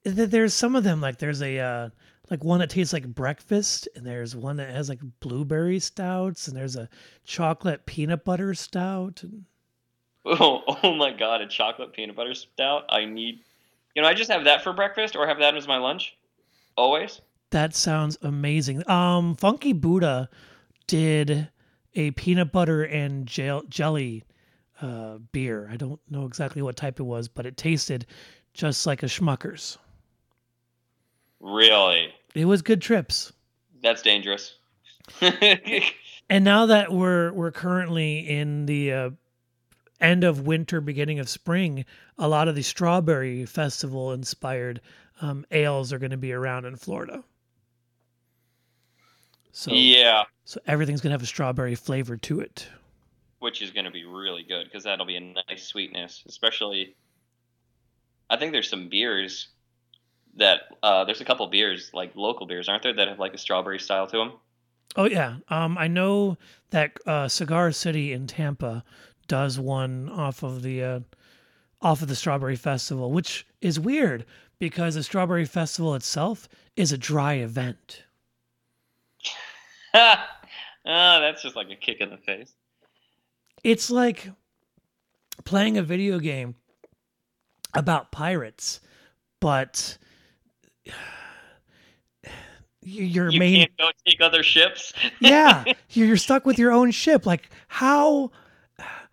[0.04, 1.90] th- there's some of them like there's a uh,
[2.30, 6.56] like one that tastes like breakfast, and there's one that has like blueberry stouts, and
[6.56, 6.88] there's a
[7.24, 9.22] chocolate peanut butter stout.
[9.22, 9.44] And
[10.26, 12.84] Oh, oh my god, a chocolate peanut butter stout.
[12.88, 13.40] I need
[13.94, 16.16] you know, I just have that for breakfast or have that as my lunch.
[16.76, 17.20] Always.
[17.50, 18.88] that sounds amazing.
[18.90, 20.28] Um, Funky Buddha
[20.88, 21.48] did
[21.94, 24.24] a peanut butter and gel- jelly
[24.82, 25.68] uh, beer.
[25.70, 28.06] I don't know exactly what type it was, but it tasted
[28.54, 29.78] just like a Smucker's.
[31.44, 32.08] Really?
[32.34, 33.32] It was good trips.
[33.82, 34.56] That's dangerous.
[36.30, 39.10] And now that we're we're currently in the uh,
[40.00, 41.84] end of winter, beginning of spring,
[42.16, 44.80] a lot of the strawberry festival inspired
[45.20, 47.22] um, ales are going to be around in Florida.
[49.52, 52.68] So yeah, so everything's going to have a strawberry flavor to it.
[53.40, 56.96] which is going to be really good because that'll be a nice sweetness, especially
[58.30, 59.48] I think there's some beers
[60.36, 63.38] that uh, there's a couple beers like local beers, aren't there, that have like a
[63.38, 64.32] strawberry style to them?
[64.96, 66.38] Oh yeah, um, I know
[66.70, 68.84] that uh, Cigar City in Tampa
[69.26, 71.00] does one off of the uh,
[71.82, 74.24] off of the Strawberry Festival, which is weird
[74.58, 78.04] because the Strawberry Festival itself is a dry event.
[79.94, 80.28] ah,
[80.84, 82.54] that's just like a kick in the face.
[83.62, 84.30] It's like
[85.44, 86.54] playing a video game
[87.74, 88.80] about pirates,
[89.40, 89.98] but
[92.82, 94.92] your You main can't go take other ships.
[95.20, 98.30] yeah you're stuck with your own ship like how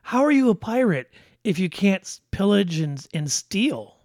[0.01, 1.09] how are you a pirate
[1.43, 3.95] if you can't pillage and, and steal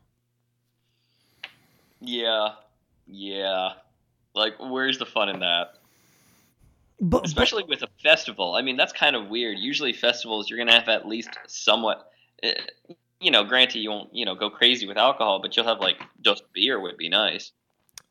[2.00, 2.50] Yeah,
[3.07, 3.70] yeah.
[4.35, 5.74] Like, where's the fun in that?
[7.00, 8.55] but, but Especially with a festival.
[8.55, 9.59] I mean, that's kind of weird.
[9.59, 12.11] Usually, festivals you're gonna have at least somewhat.
[12.42, 12.55] Eh,
[13.20, 16.00] You know, granted, you won't you know go crazy with alcohol, but you'll have like
[16.22, 17.52] just beer would be nice.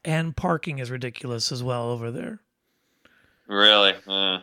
[0.03, 2.39] and parking is ridiculous as well over there
[3.47, 3.93] Really?
[4.07, 4.39] Uh,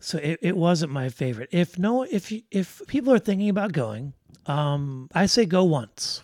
[0.00, 3.72] so it, it wasn't my favorite if no if you, if people are thinking about
[3.72, 4.14] going
[4.46, 6.22] um i say go once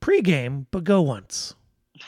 [0.00, 1.54] pre-game but go once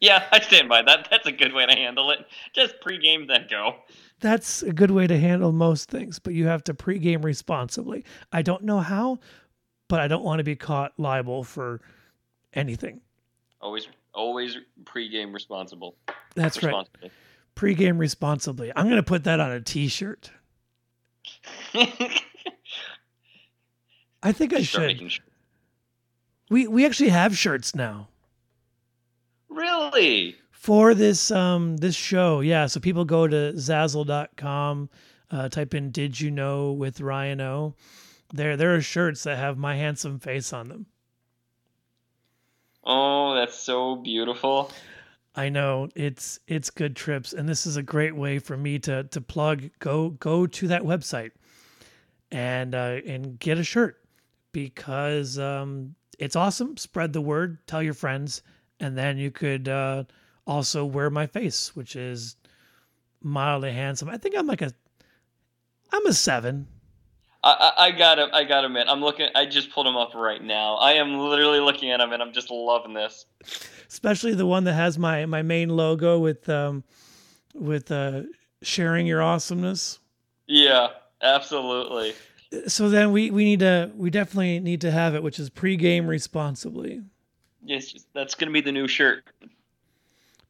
[0.00, 1.08] yeah, I stand by that.
[1.10, 2.20] That's a good way to handle it.
[2.54, 3.76] Just pre-game, then go.
[4.20, 8.42] That's a good way to handle most things but you have to pre-game responsibly i
[8.42, 9.18] don't know how
[9.88, 11.80] but i don't want to be caught liable for
[12.54, 13.00] anything
[13.60, 15.96] Always, always pregame responsible.
[16.34, 16.86] that's right
[17.56, 18.70] Pregame responsibly.
[18.76, 20.30] I'm going to put that on a t-shirt.
[24.22, 25.10] I think I Start should.
[25.12, 25.24] sure.
[26.50, 28.08] We we actually have shirts now
[29.48, 30.36] Really?
[30.68, 32.40] For this um this show.
[32.40, 34.90] Yeah, so people go to zazzle.com,
[35.30, 37.74] uh type in did you know with Ryan O.
[38.34, 40.84] There there are shirts that have my handsome face on them.
[42.84, 44.70] Oh, that's so beautiful.
[45.34, 49.04] I know it's it's good trips, and this is a great way for me to
[49.04, 49.70] to plug.
[49.78, 51.30] Go go to that website
[52.30, 53.96] and uh, and get a shirt
[54.52, 56.76] because um, it's awesome.
[56.76, 58.42] Spread the word, tell your friends,
[58.80, 60.04] and then you could uh,
[60.48, 62.36] also wear my face, which is
[63.22, 64.08] mildly handsome.
[64.08, 64.72] I think I'm like a
[65.92, 66.66] I'm a seven.
[67.44, 69.28] I, I, I gotta, I gotta admit, I'm looking.
[69.36, 70.74] I just pulled him up right now.
[70.74, 73.26] I am literally looking at him, and I'm just loving this.
[73.88, 76.84] especially the one that has my my main logo with um
[77.54, 78.22] with uh
[78.62, 79.98] sharing your awesomeness.
[80.46, 80.88] Yeah,
[81.22, 82.14] absolutely.
[82.66, 86.08] So then we we need to we definitely need to have it, which is pregame
[86.08, 87.02] responsibly.
[87.62, 89.24] Yes, that's gonna be the new shirt.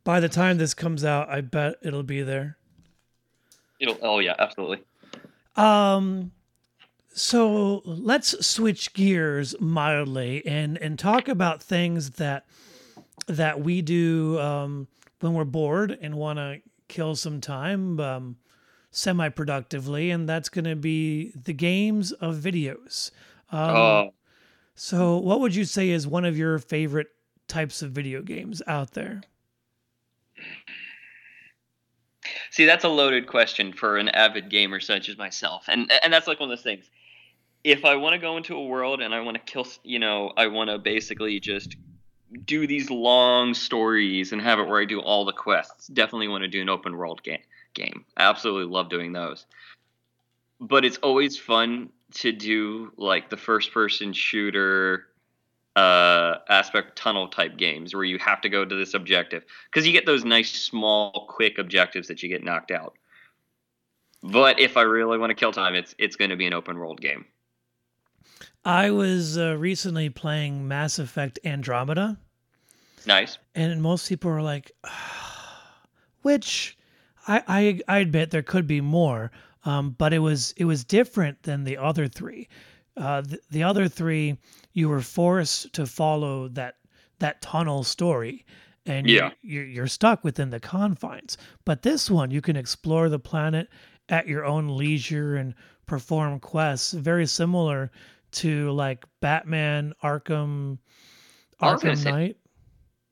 [0.09, 2.57] By the time this comes out, I bet it'll be there.
[3.79, 3.99] It'll.
[4.01, 4.83] Oh yeah, absolutely.
[5.55, 6.33] Um,
[7.13, 12.47] so let's switch gears mildly and and talk about things that
[13.27, 14.89] that we do um,
[15.21, 18.39] when we're bored and want to kill some time um,
[18.91, 23.11] semi productively, and that's going to be the games of videos.
[23.53, 24.15] Um, oh,
[24.75, 27.09] So, what would you say is one of your favorite
[27.47, 29.21] types of video games out there?
[32.51, 36.27] See, that's a loaded question for an avid gamer such as myself, and and that's
[36.27, 36.91] like one of those things.
[37.65, 40.33] If I want to go into a world and I want to kill, you know,
[40.37, 41.77] I want to basically just
[42.45, 45.89] do these long stories and have it where I do all the quests.
[45.89, 47.41] Definitely want to do an open world game.
[47.75, 48.05] Game.
[48.17, 49.47] I absolutely love doing those.
[50.61, 55.08] But it's always fun to do like the first person shooter
[55.77, 59.93] uh, aspect tunnel type games where you have to go to this objective because you
[59.93, 62.95] get those nice small quick objectives that you get knocked out.
[64.23, 66.79] But if I really want to kill time, it's it's going to be an open
[66.79, 67.25] world game.
[68.65, 72.19] I was uh, recently playing Mass Effect Andromeda.
[73.07, 73.39] Nice.
[73.55, 74.73] and most people are like,
[76.23, 76.77] which
[77.27, 79.31] I, I I admit there could be more,
[79.65, 82.49] um, but it was it was different than the other three.
[82.99, 84.37] Uh, the, the other three,
[84.73, 86.75] you were forced to follow that
[87.21, 88.45] that tunnel story,
[88.87, 89.31] and Yeah.
[89.43, 91.37] you're, you're stuck within the confines.
[91.65, 93.69] But this one, you can explore the planet
[94.09, 95.55] at your own leisure and
[95.87, 97.91] perform quests, very similar
[98.31, 100.79] to like Batman Arkham
[101.61, 102.37] Arkham Knight.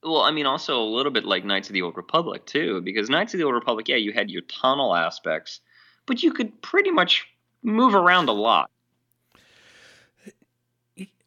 [0.02, 3.10] Well, I mean, also a little bit like Knights of the Old Republic too, because
[3.10, 5.60] Knights of the Old Republic, yeah, you had your tunnel aspects,
[6.06, 7.26] but you could pretty much
[7.62, 8.70] move around a lot.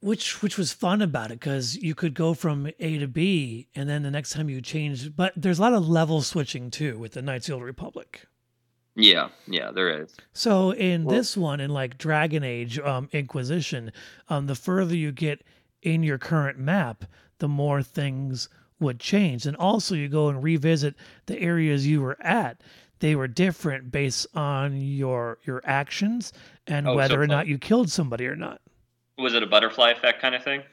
[0.02, 3.90] Which which was fun about it because you could go from A to B, and
[3.90, 5.16] then the next time you change.
[5.16, 8.26] But there's a lot of level switching too with the Knights of the Old Republic.
[8.96, 10.16] Yeah, yeah, there is.
[10.34, 13.92] So in Well- this one, in like Dragon Age um, Inquisition,
[14.28, 15.44] um, the further you get
[15.82, 17.06] in your current map,
[17.38, 19.46] the more things would change.
[19.46, 20.96] And also, you go and revisit
[21.28, 22.62] the areas you were at.
[23.00, 26.34] They were different based on your your actions
[26.68, 28.60] and Oh, so whether or not you killed somebody or not.
[29.20, 30.64] Was it a butterfly effect kind of thing?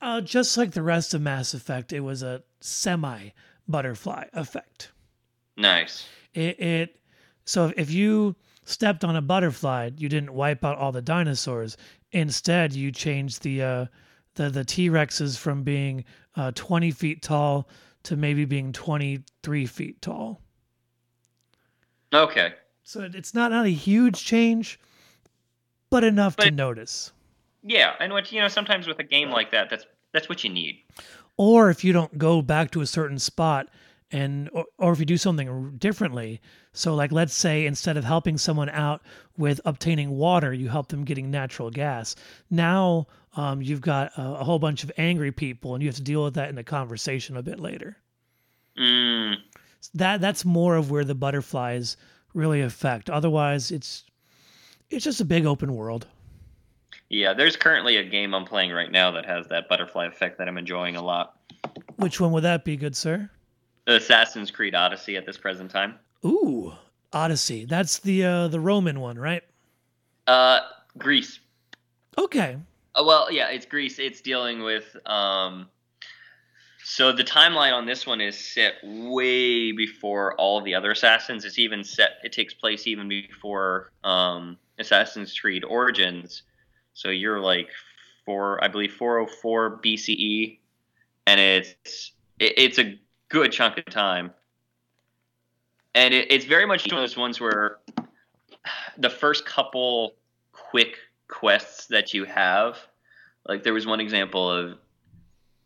[0.00, 3.30] Uh, just like the rest of Mass Effect, it was a semi
[3.66, 4.90] butterfly effect.
[5.56, 6.06] Nice.
[6.34, 7.00] It, it
[7.44, 11.76] so if you stepped on a butterfly, you didn't wipe out all the dinosaurs.
[12.12, 13.86] Instead, you changed the uh,
[14.34, 16.04] the the T Rexes from being
[16.36, 17.68] uh, twenty feet tall
[18.04, 20.40] to maybe being twenty three feet tall.
[22.12, 22.54] Okay.
[22.84, 24.78] So it's not not a huge change,
[25.90, 27.12] but enough to notice.
[27.64, 30.50] Yeah, and what you know, sometimes with a game like that, that's that's what you
[30.50, 30.76] need.
[31.36, 33.68] or if you don't go back to a certain spot
[34.12, 36.40] and or, or if you do something differently.
[36.72, 39.02] So like let's say instead of helping someone out
[39.36, 42.14] with obtaining water you help them getting natural gas.
[42.50, 46.02] Now um, you've got a, a whole bunch of angry people and you have to
[46.02, 47.96] deal with that in a conversation a bit later.
[48.78, 49.36] Mm,
[49.94, 51.96] that that's more of where the butterflies
[52.34, 53.10] really affect.
[53.10, 54.04] Otherwise it's
[54.90, 56.06] it's just a big open world
[57.14, 60.48] yeah, there's currently a game I'm playing right now that has that butterfly effect that
[60.48, 61.36] I'm enjoying a lot.
[61.96, 63.30] which one would that be good sir
[63.86, 65.94] Assassin's Creed Odyssey at this present time.
[66.24, 66.72] ooh
[67.12, 69.42] odyssey that's the uh the roman one right
[70.26, 70.60] Uh,
[70.98, 71.38] Greece.
[72.18, 72.56] okay
[72.96, 73.98] Uh, well, yeah, it's Greece.
[73.98, 74.96] It's dealing with.
[75.06, 75.68] Um,
[76.84, 81.44] so the timeline on this one is set way before all the other Assassins.
[81.44, 82.18] It's even set.
[82.22, 86.42] It takes place even before um, Assassin's Creed Origins.
[86.94, 87.68] So you're like
[88.24, 90.58] four, I believe, 404 BCE,
[91.26, 94.32] and it's it, it's a good chunk of time.
[95.94, 97.78] And it, it's very much one of those ones where
[98.98, 100.14] the first couple
[100.52, 100.96] quick
[101.28, 102.78] quests that you have
[103.48, 104.78] like there was one example of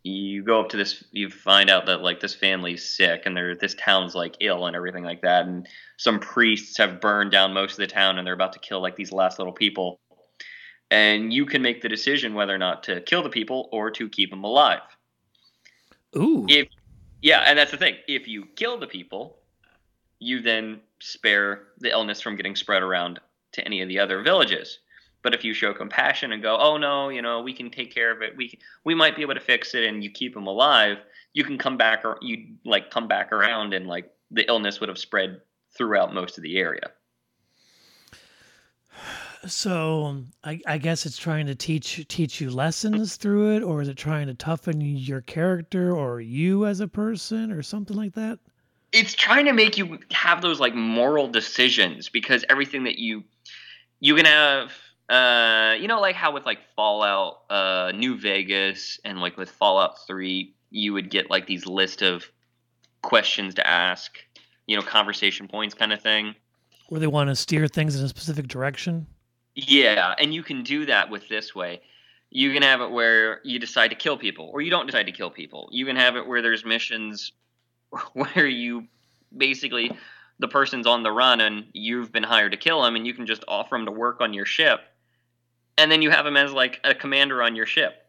[0.04, 3.54] you go up to this you find out that like this family's sick and they're
[3.54, 7.72] this town's like ill and everything like that and some priests have burned down most
[7.72, 10.00] of the town and they're about to kill like these last little people
[10.90, 14.08] and you can make the decision whether or not to kill the people or to
[14.08, 14.80] keep them alive
[16.16, 16.68] ooh if
[17.22, 19.38] yeah and that's the thing if you kill the people
[20.20, 23.20] you then spare the illness from getting spread around
[23.52, 24.80] to any of the other villages
[25.22, 28.12] But if you show compassion and go, "Oh no, you know, we can take care
[28.12, 28.36] of it.
[28.36, 30.98] We we might be able to fix it," and you keep them alive,
[31.34, 34.88] you can come back or you like come back around and like the illness would
[34.88, 35.40] have spread
[35.76, 36.92] throughout most of the area.
[39.48, 43.88] So I, I guess it's trying to teach teach you lessons through it, or is
[43.88, 48.38] it trying to toughen your character or you as a person, or something like that?
[48.92, 53.24] It's trying to make you have those like moral decisions because everything that you
[54.00, 54.72] you can have
[55.08, 60.06] uh you know like how with like Fallout uh New Vegas and like with Fallout
[60.06, 62.30] 3 you would get like these list of
[63.02, 64.18] questions to ask,
[64.66, 66.34] you know, conversation points kind of thing.
[66.88, 69.06] Where they want to steer things in a specific direction?
[69.60, 71.80] Yeah, and you can do that with this way.
[72.30, 75.12] You can have it where you decide to kill people, or you don't decide to
[75.12, 75.68] kill people.
[75.72, 77.32] You can have it where there's missions
[78.12, 78.86] where you
[79.36, 79.90] basically
[80.38, 83.26] the person's on the run and you've been hired to kill him, and you can
[83.26, 84.78] just offer him to work on your ship,
[85.76, 88.06] and then you have him as like a commander on your ship,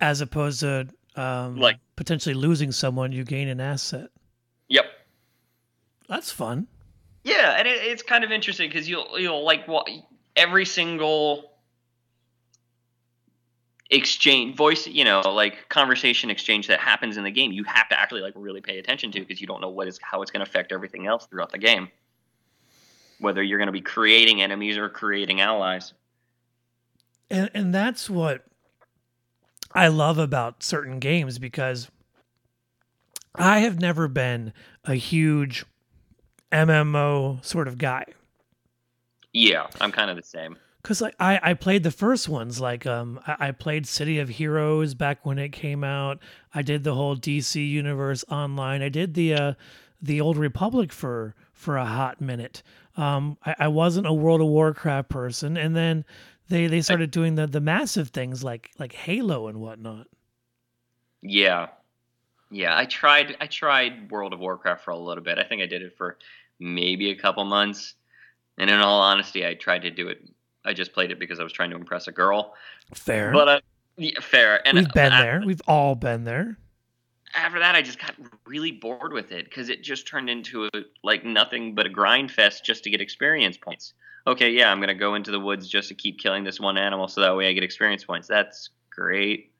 [0.00, 4.10] as opposed to um, like potentially losing someone, you gain an asset.
[4.68, 4.86] Yep,
[6.08, 6.66] that's fun.
[7.24, 9.88] Yeah, and it, it's kind of interesting because you'll you'll like what
[10.36, 11.52] every single
[13.90, 17.98] exchange voice you know like conversation exchange that happens in the game you have to
[17.98, 20.44] actually like really pay attention to because you don't know what is how it's going
[20.44, 21.88] to affect everything else throughout the game.
[23.18, 25.94] Whether you're going to be creating enemies or creating allies.
[27.30, 28.44] And and that's what
[29.74, 31.90] i love about certain games because
[33.34, 34.50] i have never been
[34.84, 35.66] a huge
[36.52, 38.04] MMO sort of guy.
[39.32, 40.56] Yeah, I'm kind of the same.
[40.82, 44.28] Cause like I, I played the first ones like um I, I played City of
[44.28, 46.18] Heroes back when it came out.
[46.54, 48.80] I did the whole DC universe online.
[48.80, 49.52] I did the uh
[50.00, 52.62] the Old Republic for for a hot minute.
[52.96, 56.04] Um I, I wasn't a World of Warcraft person and then
[56.48, 60.06] they they started doing the the massive things like like Halo and whatnot.
[61.20, 61.68] Yeah,
[62.50, 63.36] yeah, I tried.
[63.40, 65.38] I tried World of Warcraft for a little bit.
[65.38, 66.18] I think I did it for
[66.58, 67.94] maybe a couple months.
[68.58, 70.18] And in all honesty, I tried to do it.
[70.64, 72.54] I just played it because I was trying to impress a girl.
[72.94, 73.60] Fair, but uh,
[73.96, 74.66] yeah, fair.
[74.66, 75.42] And we've been there.
[75.44, 76.58] We've all been there.
[77.34, 78.14] After that, I just got
[78.46, 80.70] really bored with it because it just turned into a,
[81.04, 83.92] like nothing but a grind fest just to get experience points.
[84.26, 87.06] Okay, yeah, I'm gonna go into the woods just to keep killing this one animal
[87.08, 88.26] so that way I get experience points.
[88.26, 89.52] That's great.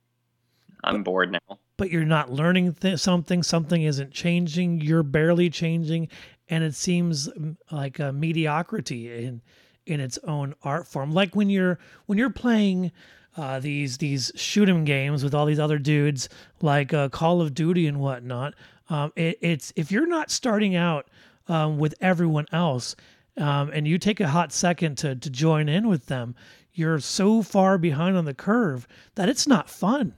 [0.83, 6.07] I'm bored now but you're not learning th- something something isn't changing you're barely changing
[6.51, 9.41] and it seems mm, like a mediocrity in
[9.87, 12.93] in its own art form like when you're when you're playing
[13.39, 16.29] uh, these these shoot 'em games with all these other dudes
[16.61, 18.55] like uh, Call of Duty and whatnot.
[18.91, 21.09] Um, it, it's if you're not starting out
[21.47, 22.97] um, with everyone else,
[23.37, 26.35] um, and you take a hot second to to join in with them,
[26.73, 30.15] you're so far behind on the curve that it's not fun.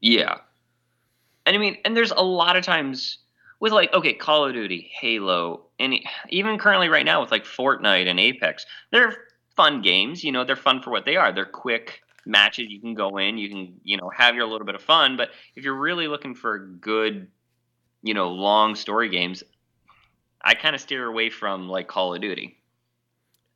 [0.00, 0.38] Yeah,
[1.46, 3.18] and I mean, and there's a lot of times
[3.60, 5.94] with like okay, Call of Duty, Halo, and
[6.28, 9.16] even currently right now with like Fortnite and Apex, they're
[9.56, 10.24] fun games.
[10.24, 11.32] You know, they're fun for what they are.
[11.32, 12.66] They're quick matches.
[12.68, 15.16] You can go in, you can you know have your little bit of fun.
[15.16, 17.28] But if you're really looking for good,
[18.02, 19.42] you know, long story games,
[20.42, 22.58] I kind of steer away from like Call of Duty.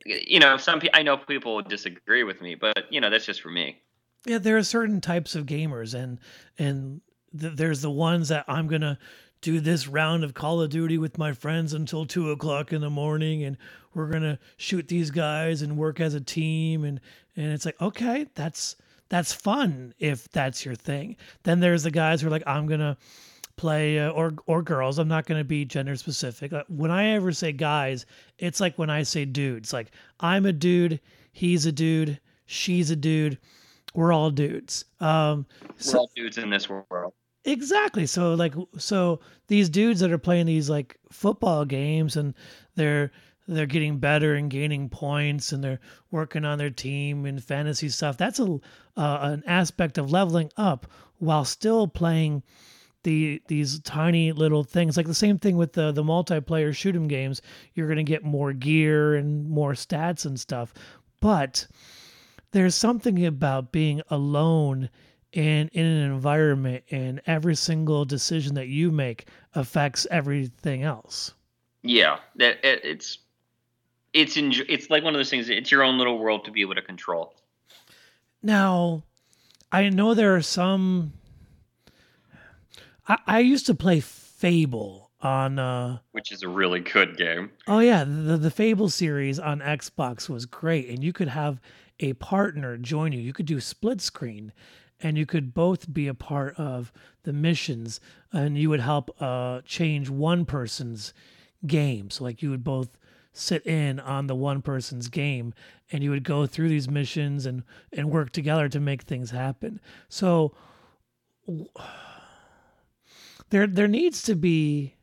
[0.04, 3.50] You know, some I know people disagree with me, but you know that's just for
[3.50, 3.82] me.
[4.24, 6.18] Yeah, there are certain types of gamers, and
[6.58, 7.00] and
[7.32, 8.98] there's the ones that I'm gonna
[9.40, 12.90] do this round of Call of Duty with my friends until two o'clock in the
[12.90, 13.56] morning, and
[13.94, 17.00] we're gonna shoot these guys and work as a team, and
[17.36, 18.76] and it's like okay, that's
[19.08, 21.16] that's fun if that's your thing.
[21.44, 22.96] Then there's the guys who are like, I'm gonna
[23.56, 24.98] play uh, or or girls.
[24.98, 26.52] I'm not gonna be gender specific.
[26.68, 28.06] When I ever say guys,
[28.38, 29.72] it's like when I say dudes.
[29.72, 31.00] Like I'm a dude,
[31.32, 33.38] he's a dude, she's a dude
[33.98, 34.84] we're all dudes.
[35.00, 35.44] Um,
[35.84, 37.14] we're all dudes in this world.
[37.44, 38.06] Exactly.
[38.06, 39.18] So like so
[39.48, 42.32] these dudes that are playing these like football games and
[42.76, 43.10] they're
[43.48, 45.80] they're getting better and gaining points and they're
[46.12, 48.16] working on their team and fantasy stuff.
[48.16, 48.60] That's a
[48.96, 50.86] uh, an aspect of leveling up
[51.18, 52.44] while still playing
[53.02, 54.96] the these tiny little things.
[54.96, 57.42] Like the same thing with the the multiplayer shoot 'em games.
[57.74, 60.72] You're gonna get more gear and more stats and stuff,
[61.20, 61.66] but
[62.52, 64.88] there's something about being alone
[65.32, 71.34] in in an environment and every single decision that you make affects everything else
[71.82, 73.18] yeah that it, it's
[74.14, 76.62] it's in, it's like one of those things it's your own little world to be
[76.62, 77.34] able to control
[78.42, 79.02] now
[79.70, 81.12] i know there are some
[83.06, 87.50] i, I used to play fable on uh which is a really good game.
[87.66, 91.60] Oh yeah, the the Fable series on Xbox was great and you could have
[92.00, 93.20] a partner join you.
[93.20, 94.52] You could do split screen
[95.00, 96.92] and you could both be a part of
[97.22, 98.00] the missions
[98.32, 101.12] and you would help uh change one person's
[101.66, 102.10] game.
[102.10, 102.98] So like you would both
[103.32, 105.54] sit in on the one person's game
[105.92, 109.80] and you would go through these missions and and work together to make things happen.
[110.08, 110.54] So
[113.50, 114.94] there there needs to be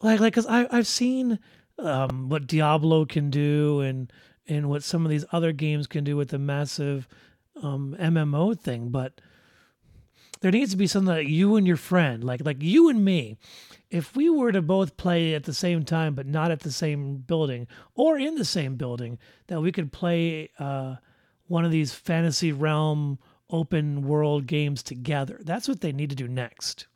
[0.00, 1.38] like like cuz I I've seen
[1.78, 4.12] um what Diablo can do and
[4.48, 7.06] and what some of these other games can do with the massive
[7.62, 9.20] um MMO thing, but
[10.40, 13.36] there needs to be something that you and your friend, like like you and me,
[13.90, 17.16] if we were to both play at the same time but not at the same
[17.18, 19.18] building or in the same building,
[19.48, 20.96] that we could play uh,
[21.46, 23.18] one of these fantasy realm
[23.50, 25.40] open world games together.
[25.42, 26.86] That's what they need to do next.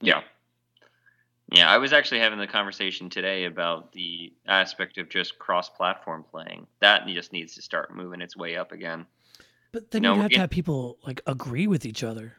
[0.00, 0.22] Yeah.
[1.50, 6.66] Yeah, I was actually having the conversation today about the aspect of just cross-platform playing.
[6.80, 9.06] That just needs to start moving its way up again.
[9.72, 12.34] But then you, know, you have to have people like agree with each other.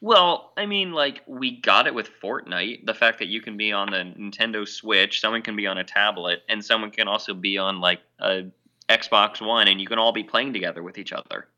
[0.00, 2.86] Well, I mean, like we got it with Fortnite.
[2.86, 5.84] The fact that you can be on the Nintendo Switch, someone can be on a
[5.84, 8.44] tablet, and someone can also be on like a
[8.88, 11.48] Xbox One, and you can all be playing together with each other.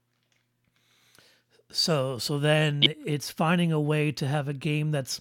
[1.70, 5.20] So, so then it's finding a way to have a game that's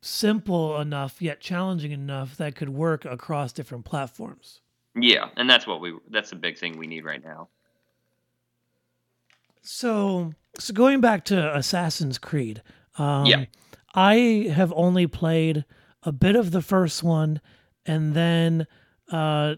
[0.00, 4.60] simple enough yet challenging enough that could work across different platforms.
[4.94, 7.48] Yeah, and that's what we that's the big thing we need right now.
[9.62, 12.62] So, so going back to Assassin's Creed,
[12.98, 13.44] um, yeah,
[13.94, 15.64] I have only played
[16.02, 17.40] a bit of the first one,
[17.84, 18.66] and then
[19.10, 19.56] uh,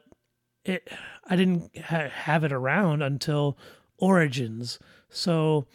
[0.64, 0.88] it
[1.26, 3.58] I didn't ha- have it around until
[3.98, 4.78] Origins.
[5.10, 5.66] So,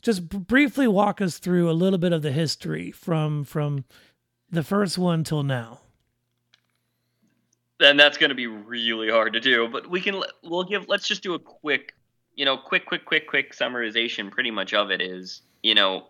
[0.00, 3.84] just briefly walk us through a little bit of the history from from
[4.52, 5.80] the first one till now.
[7.80, 11.08] And that's going to be really hard to do, but we can we'll give let's
[11.08, 11.94] just do a quick
[12.34, 16.06] you know, quick, quick, quick, quick summarization pretty much of it is, you know,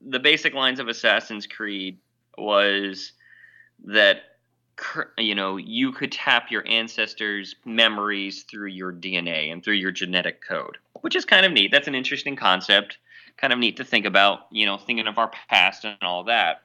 [0.00, 1.98] the basic lines of Assassin's Creed
[2.36, 3.12] was
[3.84, 4.20] that,
[5.16, 10.40] you know, you could tap your ancestors' memories through your DNA and through your genetic
[10.46, 11.72] code, which is kind of neat.
[11.72, 12.98] That's an interesting concept,
[13.36, 16.62] kind of neat to think about, you know, thinking of our past and all that.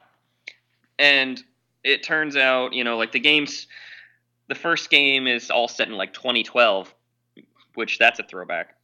[0.99, 1.43] And
[1.83, 3.67] it turns out, you know, like the game's,
[4.47, 6.93] the first game is all set in like 2012,
[7.75, 8.75] which that's a throwback.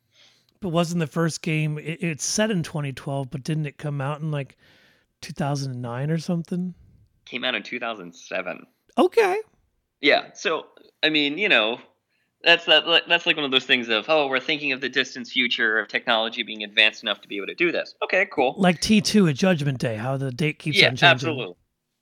[0.61, 4.19] But wasn't the first game it, it's set in 2012 but didn't it come out
[4.19, 4.57] in like
[5.21, 6.73] 2009 or something?
[7.25, 8.65] Came out in 2007
[8.97, 9.37] okay.
[10.01, 10.67] Yeah so
[11.01, 11.79] i mean you know
[12.43, 15.27] that's that that's like one of those things of oh we're thinking of the distant
[15.27, 17.95] future of technology being advanced enough to be able to do this.
[18.03, 18.55] Okay cool.
[18.57, 21.07] Like t2 at judgment day how the date keeps yeah, on changing.
[21.07, 21.55] absolutely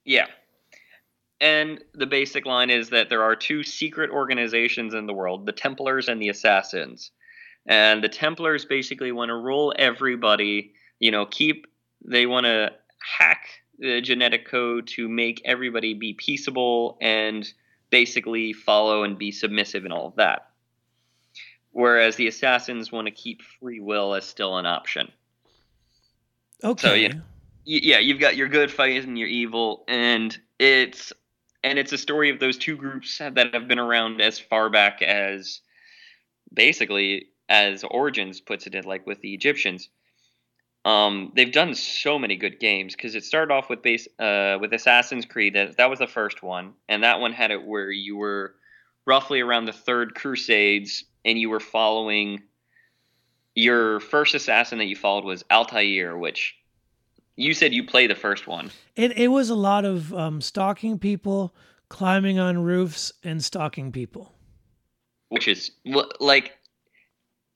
[0.08, 0.26] yeah
[1.40, 5.52] and the basic line is that there are two secret organizations in the world the
[5.52, 7.12] templars and the assassins
[7.68, 10.72] and the Templars basically want to rule everybody.
[10.98, 11.66] You know, keep
[12.04, 12.72] they want to
[13.18, 13.46] hack
[13.78, 17.46] the genetic code to make everybody be peaceable and
[17.90, 20.48] basically follow and be submissive and all of that.
[21.70, 25.12] Whereas the assassins want to keep free will as still an option.
[26.64, 26.88] Okay.
[26.88, 27.12] So yeah,
[27.68, 31.12] yeah, you've got your good fighting and your evil, and it's
[31.62, 35.02] and it's a story of those two groups that have been around as far back
[35.02, 35.60] as
[36.52, 39.90] basically as Origins puts it, in, like with the Egyptians.
[40.86, 44.72] Um, they've done so many good games because it started off with base uh, with
[44.72, 45.54] Assassin's Creed.
[45.54, 48.54] That, that was the first one, and that one had it where you were
[49.04, 52.44] roughly around the third Crusades, and you were following.
[53.54, 56.54] Your first assassin that you followed was Altair, which
[57.38, 58.70] you said you play the first one.
[58.96, 61.54] It it was a lot of um, stalking people,
[61.88, 64.34] climbing on roofs, and stalking people.
[65.28, 65.70] Which is
[66.20, 66.58] like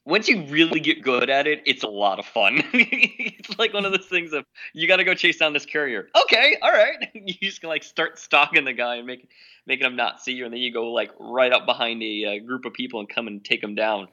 [0.05, 2.63] once you really get good at it, it's a lot of fun.
[2.73, 6.09] it's like one of those things of you got to go chase down this courier.
[6.25, 7.09] Okay, all right.
[7.15, 9.29] You just can like start stalking the guy and make,
[9.67, 12.45] making him not see you, and then you go like right up behind a uh,
[12.45, 14.09] group of people and come and take them down.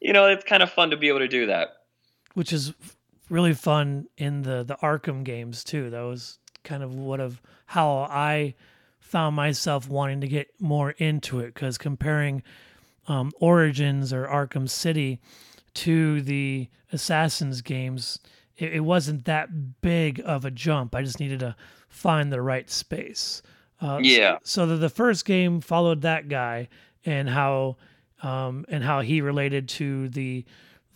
[0.00, 1.84] You know, it's kind of fun to be able to do that.
[2.34, 2.74] Which is
[3.34, 5.90] really fun in the the Arkham games too.
[5.90, 8.54] That was kind of what of how I
[9.00, 12.42] found myself wanting to get more into it because comparing
[13.06, 15.20] um, Origins or Arkham City
[15.74, 18.18] to the Assassins games,
[18.56, 20.94] it, it, wasn't that big of a jump.
[20.94, 21.56] I just needed to
[21.88, 23.42] find the right space.
[23.80, 24.38] Uh, yeah.
[24.42, 26.68] So, so the, the first game followed that guy
[27.04, 27.76] and how
[28.22, 30.44] um, and how he related to the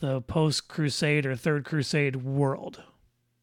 [0.01, 2.83] the post Crusade or Third Crusade world.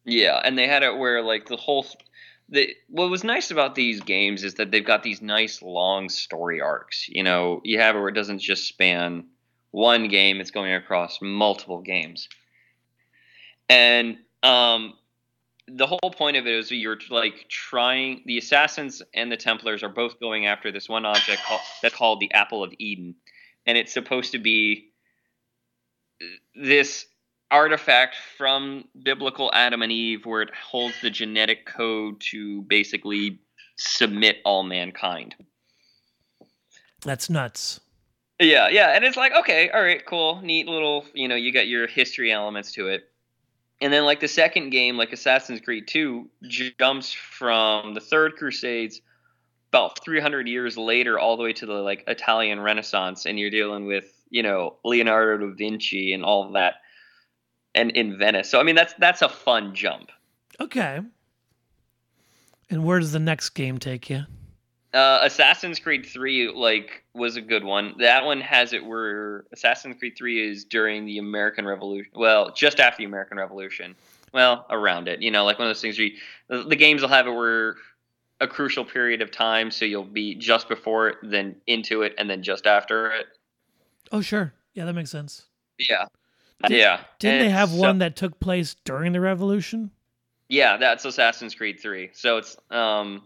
[0.04, 1.86] Yeah, and they had it where like the whole
[2.48, 6.60] the what was nice about these games is that they've got these nice long story
[6.60, 7.08] arcs.
[7.08, 9.26] You know, you have it where it doesn't just span
[9.72, 12.28] one game; it's going across multiple games.
[13.68, 14.94] And um,
[15.66, 18.22] the whole point of it is you're like trying.
[18.26, 22.20] The assassins and the Templars are both going after this one object called, that's called
[22.20, 23.16] the Apple of Eden,
[23.66, 24.92] and it's supposed to be
[26.54, 27.06] this
[27.50, 33.38] artifact from biblical Adam and Eve where it holds the genetic code to basically
[33.76, 35.34] submit all mankind.
[37.02, 37.80] That's nuts.
[38.40, 41.68] Yeah, yeah, and it's like, okay, all right, cool, neat little, you know, you got
[41.68, 43.08] your history elements to it.
[43.80, 46.28] And then like the second game, like Assassin's Creed 2
[46.78, 49.00] jumps from the Third Crusades
[49.70, 53.86] about 300 years later all the way to the like Italian Renaissance and you're dealing
[53.86, 56.76] with, you know, Leonardo da Vinci and all that
[57.74, 58.48] and in Venice.
[58.48, 60.10] So I mean that's that's a fun jump.
[60.60, 61.00] Okay.
[62.70, 64.22] And where does the next game take you?
[64.92, 67.94] Uh, Assassin's Creed 3 like was a good one.
[67.98, 72.10] That one has it where Assassin's Creed 3 is during the American Revolution.
[72.14, 73.94] Well, just after the American Revolution.
[74.32, 75.20] Well, around it.
[75.20, 76.16] You know, like one of those things where you,
[76.48, 77.76] the, the games will have it where
[78.40, 82.28] a crucial period of time, so you'll be just before it, then into it, and
[82.28, 83.26] then just after it.
[84.12, 84.52] Oh, sure.
[84.74, 85.46] Yeah, that makes sense.
[85.78, 86.06] Yeah.
[86.66, 87.00] Did, yeah.
[87.18, 89.90] Didn't and they have so, one that took place during the revolution?
[90.48, 92.10] Yeah, that's Assassin's Creed 3.
[92.12, 93.22] So it's um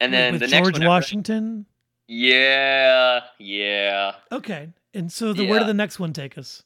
[0.00, 1.66] and then With the George next one George Washington?
[2.06, 4.12] Yeah, yeah.
[4.30, 4.68] Okay.
[4.92, 5.50] And so the Yeah.
[5.50, 6.62] where did the next one take us?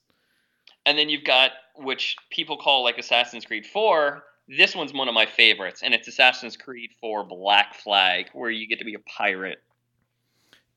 [0.86, 4.24] And then you've got which people call like Assassin's Creed 4.
[4.48, 8.66] This one's one of my favorites, and it's Assassin's Creed 4 Black Flag, where you
[8.66, 9.62] get to be a pirate.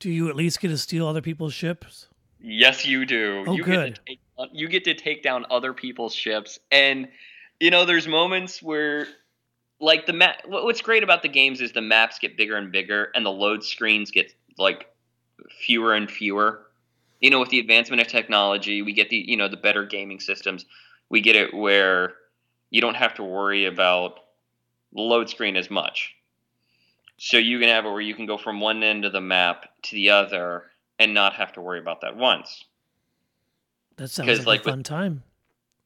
[0.02, 2.08] Do you at least get to steal other people's ships?
[2.40, 3.44] Yes, you do.
[3.46, 3.94] Oh, you good.
[3.94, 4.20] to take,
[4.52, 7.06] you get to take down other people's ships, and
[7.60, 9.06] you know, there's moments where,
[9.78, 10.42] like the map.
[10.44, 13.62] What's great about the games is the maps get bigger and bigger, and the load
[13.62, 14.92] screens get like
[15.64, 16.66] fewer and fewer.
[17.20, 20.18] You know, with the advancement of technology, we get the you know the better gaming
[20.18, 20.66] systems.
[21.10, 22.14] We get it where
[22.70, 24.18] you don't have to worry about
[24.92, 26.16] the load screen as much.
[27.24, 29.66] So you can have it where you can go from one end of the map
[29.82, 30.64] to the other
[30.98, 32.64] and not have to worry about that once.
[33.96, 35.22] That sounds like, like, a with- fun time.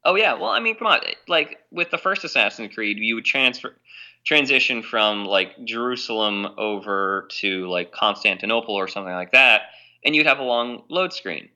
[0.02, 3.26] Oh yeah, well I mean, come on, like with the first Assassin's Creed, you would
[3.26, 3.76] transfer
[4.24, 9.72] transition from like Jerusalem over to like Constantinople or something like that,
[10.06, 11.50] and you'd have a long load screen,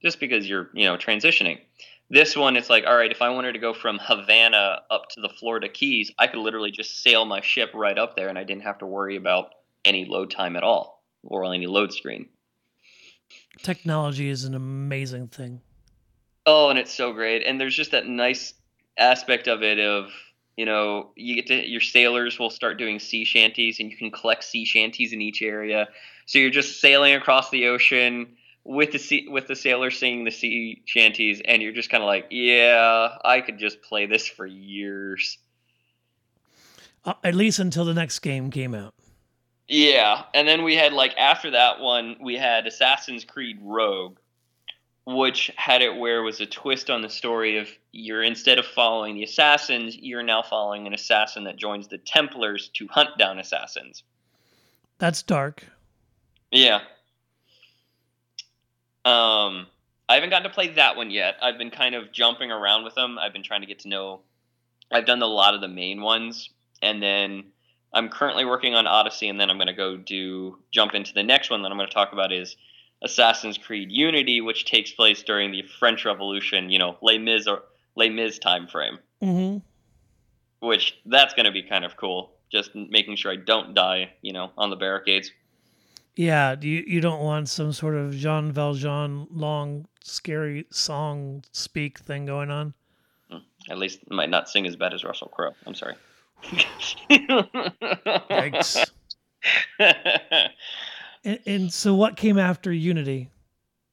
[0.00, 1.58] just because you're you know transitioning.
[2.10, 5.20] This one, it's like, all right, if I wanted to go from Havana up to
[5.20, 8.42] the Florida Keys, I could literally just sail my ship right up there, and I
[8.42, 9.54] didn't have to worry about
[9.84, 12.28] any load time at all or any load screen.
[13.62, 15.60] Technology is an amazing thing.
[16.46, 17.44] Oh, and it's so great.
[17.46, 18.54] And there's just that nice
[18.98, 20.10] aspect of it of,
[20.56, 24.10] you know, you get to your sailors will start doing sea shanties and you can
[24.10, 25.88] collect sea shanties in each area.
[26.26, 28.36] So you're just sailing across the ocean
[28.70, 32.06] with the sea, with the sailors singing the sea shanties and you're just kind of
[32.06, 35.38] like, yeah, I could just play this for years.
[37.04, 38.94] Uh, at least until the next game came out.
[39.66, 44.18] Yeah, and then we had like after that one, we had Assassin's Creed Rogue,
[45.04, 48.66] which had it where it was a twist on the story of you're instead of
[48.66, 53.40] following the assassins, you're now following an assassin that joins the Templars to hunt down
[53.40, 54.04] assassins.
[54.98, 55.64] That's dark.
[56.52, 56.80] Yeah.
[59.04, 59.66] Um,
[60.08, 61.36] I haven't gotten to play that one yet.
[61.40, 63.18] I've been kind of jumping around with them.
[63.18, 64.20] I've been trying to get to know.
[64.92, 66.50] I've done a lot of the main ones,
[66.82, 67.44] and then
[67.92, 71.22] I'm currently working on Odyssey, and then I'm going to go do jump into the
[71.22, 72.56] next one that I'm going to talk about is
[73.02, 76.70] Assassin's Creed Unity, which takes place during the French Revolution.
[76.70, 77.62] You know, Les Mis or
[77.94, 79.58] Les Mis time frame, hmm
[80.60, 82.32] which that's going to be kind of cool.
[82.52, 85.30] Just making sure I don't die, you know, on the barricades.
[86.20, 92.26] Yeah, you you don't want some sort of Jean Valjean long scary song speak thing
[92.26, 92.74] going on.
[93.70, 95.54] At least it might not sing as bad as Russell Crowe.
[95.64, 95.94] I'm sorry.
[98.28, 98.84] Thanks.
[101.22, 103.28] And, and so, what came after Unity?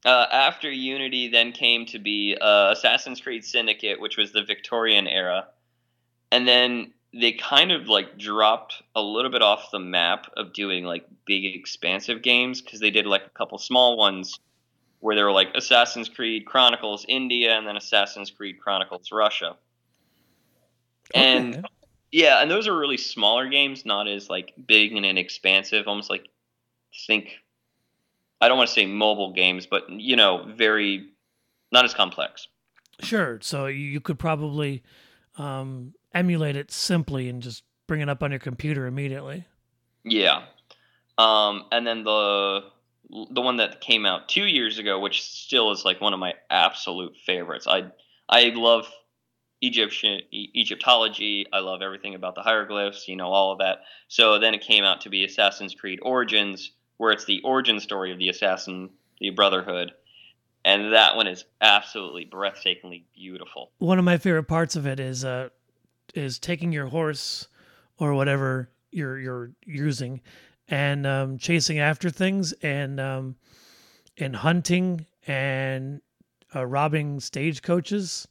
[0.05, 5.07] uh, after Unity, then came to be uh, Assassin's Creed Syndicate, which was the Victorian
[5.07, 5.47] era,
[6.31, 10.83] and then they kind of like dropped a little bit off the map of doing
[10.83, 14.39] like big expansive games because they did like a couple small ones
[14.99, 19.55] where they were like Assassin's Creed Chronicles India and then Assassin's Creed Chronicles Russia.
[21.13, 21.65] And
[22.11, 25.87] yeah, and those are really smaller games, not as like big and expansive.
[25.87, 26.27] Almost like
[27.05, 27.29] think
[28.41, 31.09] I don't want to say mobile games, but you know, very
[31.71, 32.47] not as complex.
[33.01, 33.39] Sure.
[33.41, 34.83] So you you could probably
[35.37, 39.45] um, emulate it simply and just bring it up on your computer immediately.
[40.03, 40.43] Yeah.
[41.17, 42.61] Um, and then the
[43.31, 46.33] the one that came out two years ago, which still is like one of my
[46.49, 47.67] absolute favorites.
[47.67, 47.91] I
[48.29, 48.87] I love
[49.61, 51.45] Egyptian e- Egyptology.
[51.51, 53.07] I love everything about the hieroglyphs.
[53.07, 53.79] You know all of that.
[54.07, 58.11] So then it came out to be Assassin's Creed Origins, where it's the origin story
[58.11, 58.89] of the assassin,
[59.19, 59.93] the Brotherhood,
[60.65, 63.71] and that one is absolutely breathtakingly beautiful.
[63.79, 65.49] One of my favorite parts of it is uh
[66.15, 67.47] is taking your horse
[67.97, 70.21] or whatever you're you're using
[70.67, 73.35] and um, chasing after things and um,
[74.17, 76.01] and hunting and
[76.55, 78.27] uh, robbing stagecoaches.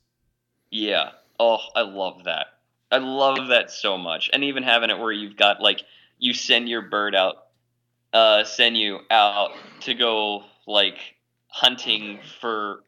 [0.70, 1.10] Yeah.
[1.38, 2.46] Oh, I love that.
[2.90, 4.30] I love that so much.
[4.32, 5.82] And even having it where you've got like
[6.18, 7.48] you send your bird out,
[8.12, 10.98] uh, send you out to go like
[11.48, 12.84] hunting for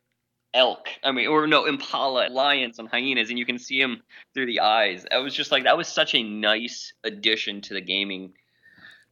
[0.54, 0.88] elk.
[1.02, 4.02] I mean, or no, impala, lions, and hyenas, and you can see them
[4.34, 5.06] through the eyes.
[5.12, 8.32] I was just like, that was such a nice addition to the gaming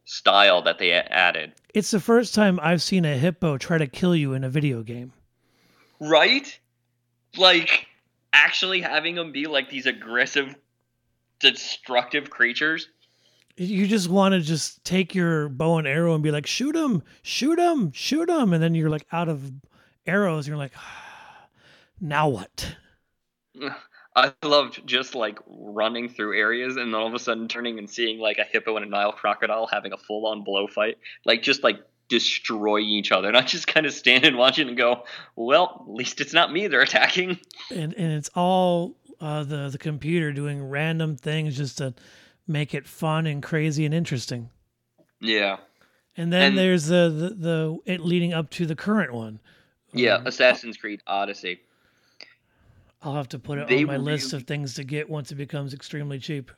[0.05, 1.53] style that they added.
[1.73, 4.81] It's the first time I've seen a hippo try to kill you in a video
[4.81, 5.11] game.
[5.99, 6.57] Right?
[7.37, 7.87] Like
[8.33, 10.55] actually having them be like these aggressive,
[11.39, 12.89] destructive creatures.
[13.57, 17.03] You just want to just take your bow and arrow and be like, shoot him,
[17.23, 18.53] shoot him, shoot him.
[18.53, 19.51] And then you're like out of
[20.05, 20.45] arrows.
[20.45, 21.06] And you're like, ah,
[21.99, 22.75] now what?
[24.15, 27.87] I loved just like running through areas and then all of a sudden turning and
[27.87, 30.97] seeing like a hippo and a Nile crocodile having a full on blow fight.
[31.23, 31.79] Like just like
[32.09, 33.27] destroying each other.
[33.27, 35.03] And I just kind of stand and watch it and go,
[35.35, 37.39] well, at least it's not me they're attacking.
[37.69, 41.93] And and it's all uh, the the computer doing random things just to
[42.47, 44.49] make it fun and crazy and interesting.
[45.19, 45.57] Yeah.
[46.15, 49.39] And then and, there's the, the the it leading up to the current one.
[49.93, 51.61] Yeah, um, Assassin's Creed Odyssey.
[53.01, 55.35] I'll have to put it they on my list of things to get once it
[55.35, 56.51] becomes extremely cheap.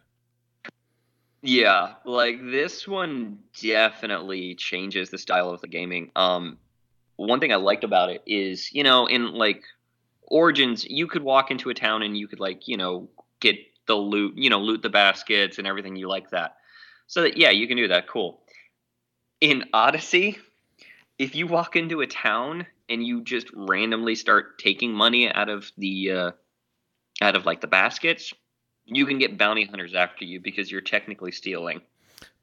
[1.42, 6.12] Yeah, like this one definitely changes the style of the gaming.
[6.16, 6.58] Um,
[7.16, 9.64] one thing I liked about it is, you know, in like
[10.24, 13.10] Origins, you could walk into a town and you could like, you know,
[13.40, 16.58] get the loot, you know, loot the baskets and everything you like that.
[17.08, 18.08] So that yeah, you can do that.
[18.08, 18.42] Cool.
[19.42, 20.38] In Odyssey,
[21.20, 25.72] if you walk into a town and you just randomly start taking money out of
[25.78, 26.32] the uh,
[27.22, 28.34] out of like the baskets,
[28.86, 31.82] you can get bounty hunters after you because you're technically stealing.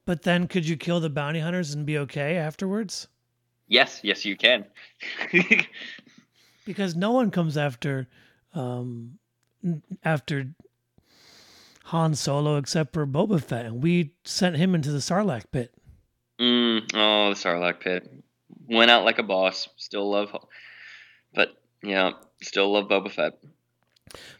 [0.04, 3.08] But then could you kill the bounty hunters and be okay afterwards?
[3.66, 4.66] Yes, yes you can.
[6.64, 8.06] because no one comes after
[8.54, 9.18] um
[10.04, 10.48] after
[11.84, 15.72] Han Solo except for Boba Fett and we sent him into the Sarlacc pit.
[16.38, 18.15] Mm, oh, the Sarlacc pit
[18.68, 19.68] went out like a boss.
[19.76, 20.34] Still love,
[21.34, 22.12] but yeah,
[22.42, 23.38] still love Boba Fett.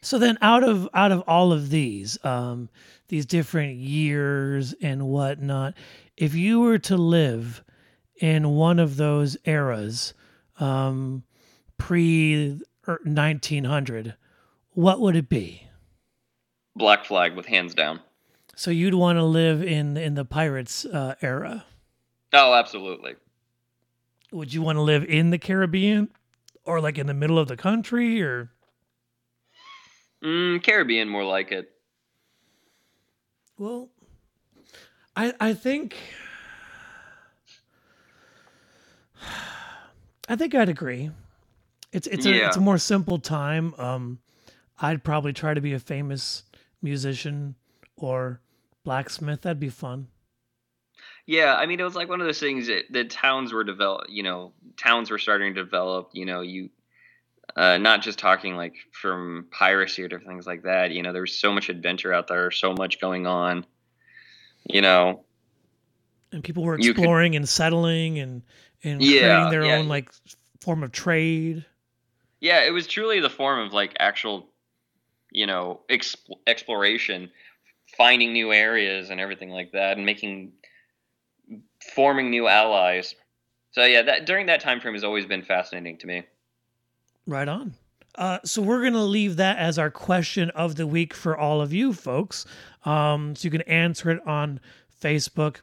[0.00, 2.68] So then, out of out of all of these, um,
[3.08, 5.74] these different years and whatnot,
[6.16, 7.62] if you were to live
[8.20, 10.14] in one of those eras,
[10.60, 11.24] um,
[11.78, 12.60] pre
[13.04, 14.14] nineteen hundred,
[14.70, 15.62] what would it be?
[16.74, 18.00] Black Flag with hands down.
[18.54, 21.64] So you'd want to live in in the pirates uh, era.
[22.32, 23.16] Oh, absolutely
[24.32, 26.08] would you want to live in the Caribbean
[26.64, 28.50] or like in the middle of the country or?
[30.22, 31.70] Mm, Caribbean, more like it.
[33.58, 33.90] Well,
[35.14, 35.96] I I think
[40.28, 41.10] I think I'd agree.
[41.92, 43.74] It's it's a it's a more simple time.
[43.78, 44.18] Um,
[44.80, 46.42] I'd probably try to be a famous
[46.82, 47.54] musician
[47.96, 48.40] or
[48.84, 49.42] blacksmith.
[49.42, 50.08] That'd be fun.
[51.26, 54.06] Yeah, I mean, it was like one of those things that the towns were develop.
[54.08, 56.10] You know, towns were starting to develop.
[56.12, 56.70] You know, you
[57.56, 60.92] uh, not just talking like from piracy or different things like that.
[60.92, 63.66] You know, there was so much adventure out there, so much going on.
[64.68, 65.24] You know,
[66.32, 68.42] and people were exploring could, and settling and
[68.84, 69.78] and yeah, creating their yeah.
[69.78, 70.10] own like
[70.60, 71.64] form of trade.
[72.40, 74.48] Yeah, it was truly the form of like actual,
[75.32, 76.16] you know, exp-
[76.46, 77.30] exploration,
[77.96, 80.52] finding new areas and everything like that, and making
[81.94, 83.14] forming new allies.
[83.72, 86.22] So yeah, that during that time frame has always been fascinating to me.
[87.26, 87.74] Right on.
[88.14, 91.72] Uh, so we're gonna leave that as our question of the week for all of
[91.72, 92.46] you folks.
[92.84, 94.60] Um, so you can answer it on
[95.02, 95.60] Facebook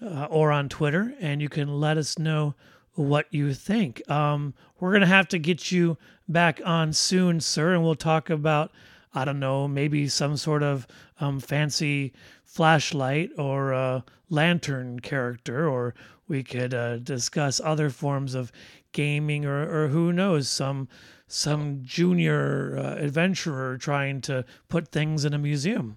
[0.00, 2.54] uh, or on Twitter, and you can let us know
[2.94, 4.08] what you think.
[4.08, 5.96] Um, we're gonna have to get you
[6.28, 8.70] back on soon, sir, and we'll talk about
[9.14, 10.86] I don't know, maybe some sort of
[11.20, 12.12] um, fancy
[12.44, 15.94] flashlight or a lantern character, or
[16.28, 18.52] we could uh, discuss other forms of
[18.92, 20.88] gaming, or, or who knows, some
[21.26, 25.96] some junior uh, adventurer trying to put things in a museum.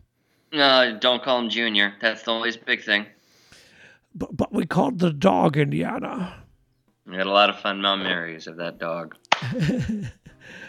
[0.54, 1.94] Uh, don't call him Junior.
[2.02, 3.06] That's the always big thing.
[4.14, 6.42] But, but we called the dog Indiana.
[7.06, 9.16] We had a lot of fun Marys of that dog.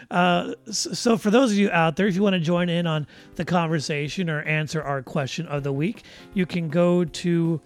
[0.09, 3.05] Uh, so, for those of you out there, if you want to join in on
[3.35, 6.03] the conversation or answer our question of the week,
[6.33, 7.59] you can go to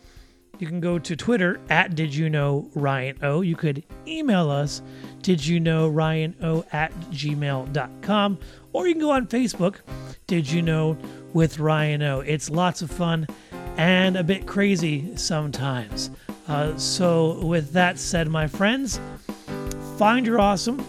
[0.62, 3.42] you can go to Twitter at Did You Know Ryan O.
[3.42, 4.82] You could email us,
[5.22, 8.40] Did You Know Ryan O at gmail.com,
[8.74, 9.78] or you can go on Facebook,
[10.28, 10.98] Did You Know
[11.34, 12.20] with Ryan O.
[12.22, 13.28] It's lots of fun
[13.78, 16.12] and a bit crazy sometimes.
[16.48, 19.00] Uh, so, with that said, my friends,
[19.98, 20.86] find your awesome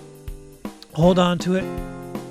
[0.92, 1.64] hold on to it,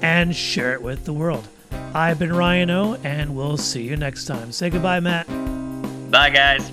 [0.02, 1.48] and share it with the world.
[1.94, 4.52] I've been Ryan O, and we'll see you next time.
[4.52, 5.28] Say goodbye, Matt.
[6.10, 6.72] Bye, guys.